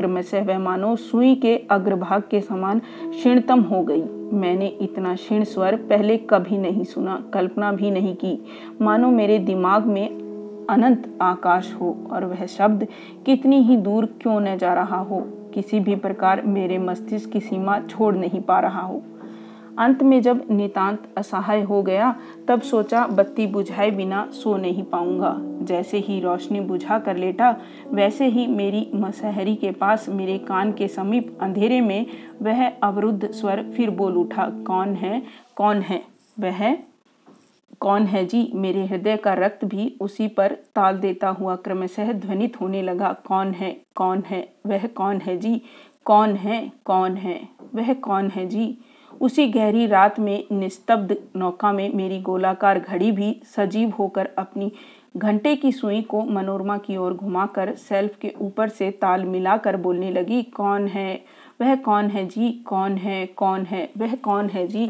क्रमशः 0.00 0.44
वह 0.44 0.58
मानो 0.58 0.94
सुई 0.96 1.34
के 1.34 1.56
अग्रभाग 1.70 2.22
के 2.30 2.40
समान 2.40 2.78
क्षीणतम 2.78 3.60
हो 3.60 3.82
गई। 3.82 4.02
मैंने 4.32 4.66
इतना 4.80 5.14
क्षीण 5.14 5.44
स्वर 5.44 5.76
पहले 5.76 6.16
कभी 6.30 6.58
नहीं 6.58 6.84
सुना, 6.84 7.24
कल्पना 7.34 7.72
भी 7.72 7.90
नहीं 7.90 8.14
की। 8.14 8.38
मानो 8.80 9.10
मेरे 9.10 9.38
दिमाग 9.38 9.86
में 9.86 10.66
अनंत 10.70 11.18
आकाश 11.22 11.72
हो 11.80 11.96
और 12.12 12.24
वह 12.24 12.46
शब्द 12.46 12.86
कितनी 13.26 13.62
ही 13.62 13.76
दूर 13.76 14.06
क्यों 14.22 14.40
न 14.40 14.56
जा 14.56 14.74
रहा 14.74 14.98
हो, 14.98 15.20
किसी 15.54 15.80
भी 15.80 15.96
प्रकार 15.96 16.42
मेरे 16.42 16.78
मस्तिष्क 16.78 17.30
की 17.30 17.40
सीमा 17.40 17.78
छोड़ 17.80 18.14
नहीं 18.14 18.40
पा 18.40 18.60
रहा 18.60 18.82
हो। 18.82 19.02
अंत 19.78 20.02
में 20.02 20.20
जब 20.22 20.44
नितांत 20.50 21.08
असहाय 21.16 21.62
हो 21.62 21.82
गया, 21.82 22.14
तब 22.48 22.60
सोचा 22.60 23.06
बत्ती 23.06 23.46
बुझाए 23.46 23.90
बिना 23.90 24.28
सो 24.32 24.56
नहीं 24.56 24.82
पाऊँगा। 24.84 25.36
जैसे 25.62 25.98
ही 25.98 26.20
रोशनी 26.20 26.60
बुझा 26.60 26.98
कर 26.98 27.16
लेटा, 27.16 27.56
वैसे 27.92 28.26
ही 28.26 28.46
मेरी 28.46 28.90
मसहरी 28.94 29.56
के 29.56 29.70
पास 29.70 30.08
मेरे 30.08 30.38
कान 30.38 30.72
के 30.72 30.88
समीप 30.88 31.38
अंधेरे 31.40 31.80
में 31.80 32.06
वह 32.42 32.68
अवरुद्ध 32.68 33.30
स्वर 33.30 33.72
फिर 33.76 33.90
बोल 33.90 34.16
उठा, 34.16 34.50
कौन 34.66 34.94
है? 34.94 35.22
कौन 35.56 35.80
है? 35.80 36.02
वह? 36.40 36.76
कौन 37.80 38.02
है 38.02 38.26
जी? 38.26 38.52
मेरे 38.54 38.86
हृदय 38.86 39.16
का 39.16 39.34
रक्त 39.34 39.64
भी 39.64 39.96
उसी 40.00 40.28
पर 40.28 40.52
ताल 40.52 40.98
देता 40.98 41.28
हुआ 41.28 41.56
क्रमशः 41.56 42.12
ध्वनित 42.12 42.60
होने 42.60 42.82
लगा, 42.82 43.12
कौन 43.12 43.50
है? 43.50 43.80
कौन 43.94 44.22
है? 44.26 44.48
वह 44.66 44.86
कौन 44.86 45.16
है 45.16 45.36
जी? 45.36 45.62
कौन 46.04 46.34
है? 46.34 46.72
कौन 46.84 47.14
है? 47.14 47.48
वह 47.74 47.92
कौन 47.94 48.28
है 48.28 48.46
जी? 48.46 48.78
उसी 49.20 49.46
गहरी 49.46 49.86
रात 49.86 50.20
में 50.20 50.44
निस्तब्ध 50.52 51.16
नौका 51.36 51.72
में 51.72 51.94
मेरी 51.94 52.20
गोलाकार 52.20 52.78
घड़ी 52.78 53.12
भी 53.12 53.42
सजीव 53.56 53.90
होकर 53.90 54.28
अपनी 54.38 54.72
घंटे 55.16 55.56
की 55.56 55.72
सुई 55.72 56.02
को 56.02 56.22
मनोरमा 56.22 56.78
की 56.78 56.96
ओर 56.96 57.14
घुमाकर 57.14 57.74
सेल्फ 57.74 58.16
के 58.20 58.32
ऊपर 58.40 58.68
से 58.68 58.90
ताल 58.90 59.24
मिलाकर 59.24 59.76
बोलने 59.76 60.10
लगी, 60.10 60.42
कौन 60.42 60.86
है? 60.86 61.24
वह 61.60 61.74
कौन 61.74 62.06
है 62.06 62.26
जी? 62.26 62.52
कौन 62.52 62.96
है? 62.96 63.26
कौन 63.26 63.64
है? 63.64 63.90
वह 63.98 64.14
कौन 64.14 64.48
है 64.48 64.66
जी? 64.66 64.86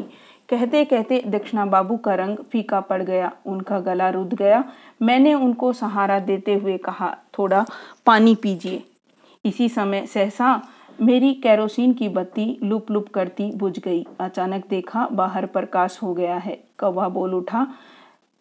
कहते 0.49 0.85
कहते 0.85 1.23
दक्षिणा 1.27 1.65
बाबू 1.65 1.97
का 1.97 2.15
रंग 2.15 2.37
फीका 2.51 2.79
पड़ 2.79 3.01
गया, 3.03 3.31
उनका 3.45 3.79
गला 3.79 4.09
रुद 4.09 4.33
गया। 4.33 4.63
मैंने 5.01 5.33
उनको 5.33 5.73
सहारा 5.73 6.19
देते 6.19 6.53
हुए 6.53 6.77
कहा, 6.77 7.17
थोड़ा 7.39 7.65
पानी 8.05 8.35
पीजिए। 8.35 8.83
इसी 9.45 9.69
समय 9.69 10.05
सहसा 10.05 10.61
मेरी 11.01 11.33
कैरोसिन 11.33 11.93
की 11.93 12.09
बत्ती 12.09 12.59
लुप 12.63 12.91
लुप 12.91 13.07
करती 13.09 13.51
बुझ 13.55 13.79
गई। 13.79 14.05
अचानक 14.19 14.67
देखा, 14.69 15.07
बाहर 15.07 15.45
प्रकाश 15.45 15.99
हो 16.03 16.13
गया 16.13 16.37
है। 16.37 16.63
कौवा 16.77 17.09
बोल 17.09 17.33
उठा, 17.33 17.67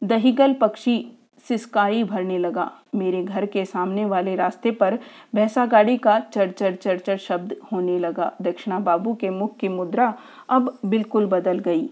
दहीगल 0.02 0.52
पक्षी 0.52 0.98
सिसकाई 1.48 2.02
भरने 2.04 2.38
लगा। 2.38 2.70
मेरे 2.94 3.22
घर 3.24 3.46
के 3.46 3.64
सामने 3.64 4.04
वाले 4.04 4.34
रास्ते 4.36 4.70
पर 4.70 4.98
भैंसा 5.34 5.66
गाड़ी 5.66 5.96
का 5.96 6.18
चढ़ 6.20 6.50
चढ़ 6.74 7.16
शब्द 7.16 7.54
होने 7.72 7.98
लगा। 7.98 8.32
दक्षिणा 8.42 8.78
बाबू 8.80 9.14
के 9.14 9.30
मुख 9.30 9.56
की 9.56 9.68
मुद्रा 9.68 10.12
अब 10.48 10.78
बिल्कुल 10.86 11.26
बदल 11.26 11.58
गई। 11.58 11.88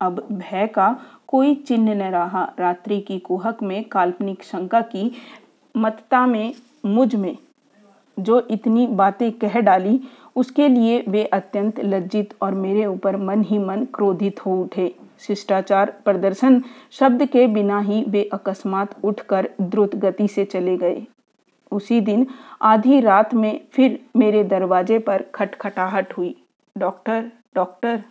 अब 0.00 0.26
भय 0.32 0.66
का 0.66 0.96
कोई 1.28 1.54
चिन्ह 1.54 1.94
न 1.94 2.10
रहा। 2.10 2.48
रात्रि 2.58 3.00
की 3.00 3.18
कुहक 3.18 3.62
में 3.62 3.84
काल्पनिक 3.84 4.42
शंका 4.42 4.80
की 4.80 5.10
मतता 5.74 6.26
में, 6.26 6.54
मुझमें 6.86 7.36
जो 8.16 8.40
इतनी 8.50 8.86
बातें 8.86 9.30
कह 9.32 9.60
डाली, 9.60 10.00
उसके 10.36 10.68
लिए 10.68 11.04
वे 11.08 11.24
अत्यंत 11.24 11.80
लज्जित 11.80 12.34
और 12.42 12.54
मेरे 12.54 12.86
ऊपर 12.86 13.16
मन 13.16 13.42
ही 13.42 13.58
मन 13.58 13.84
क्रोधित 13.84 14.44
हो 14.46 14.60
उठे। 14.62 14.94
शिष्टाचार, 15.18 15.90
प्रदर्शन, 16.04 16.62
शब्द 16.90 17.24
के 17.24 17.46
बिना 17.46 17.80
ही 17.80 18.04
वे 18.08 18.30
अकस्मात 18.32 19.04
उठकर 19.04 19.48
द्रुत 19.60 19.96
गति 19.96 20.28
से 20.28 20.44
चले 20.44 20.76
गए। 20.76 21.06
उसी 21.72 22.00
दिन 22.00 22.26
आधी 22.62 23.00
रात 23.00 23.34
में 23.34 23.60
फिर 23.72 24.00
मेरे 24.16 24.44
दरवाजे 24.44 24.98
पर 24.98 25.24
खटखटाहट 25.34 26.12
हुई। 26.12 26.44
Doctor 26.78 27.30
doctor. 27.54 28.02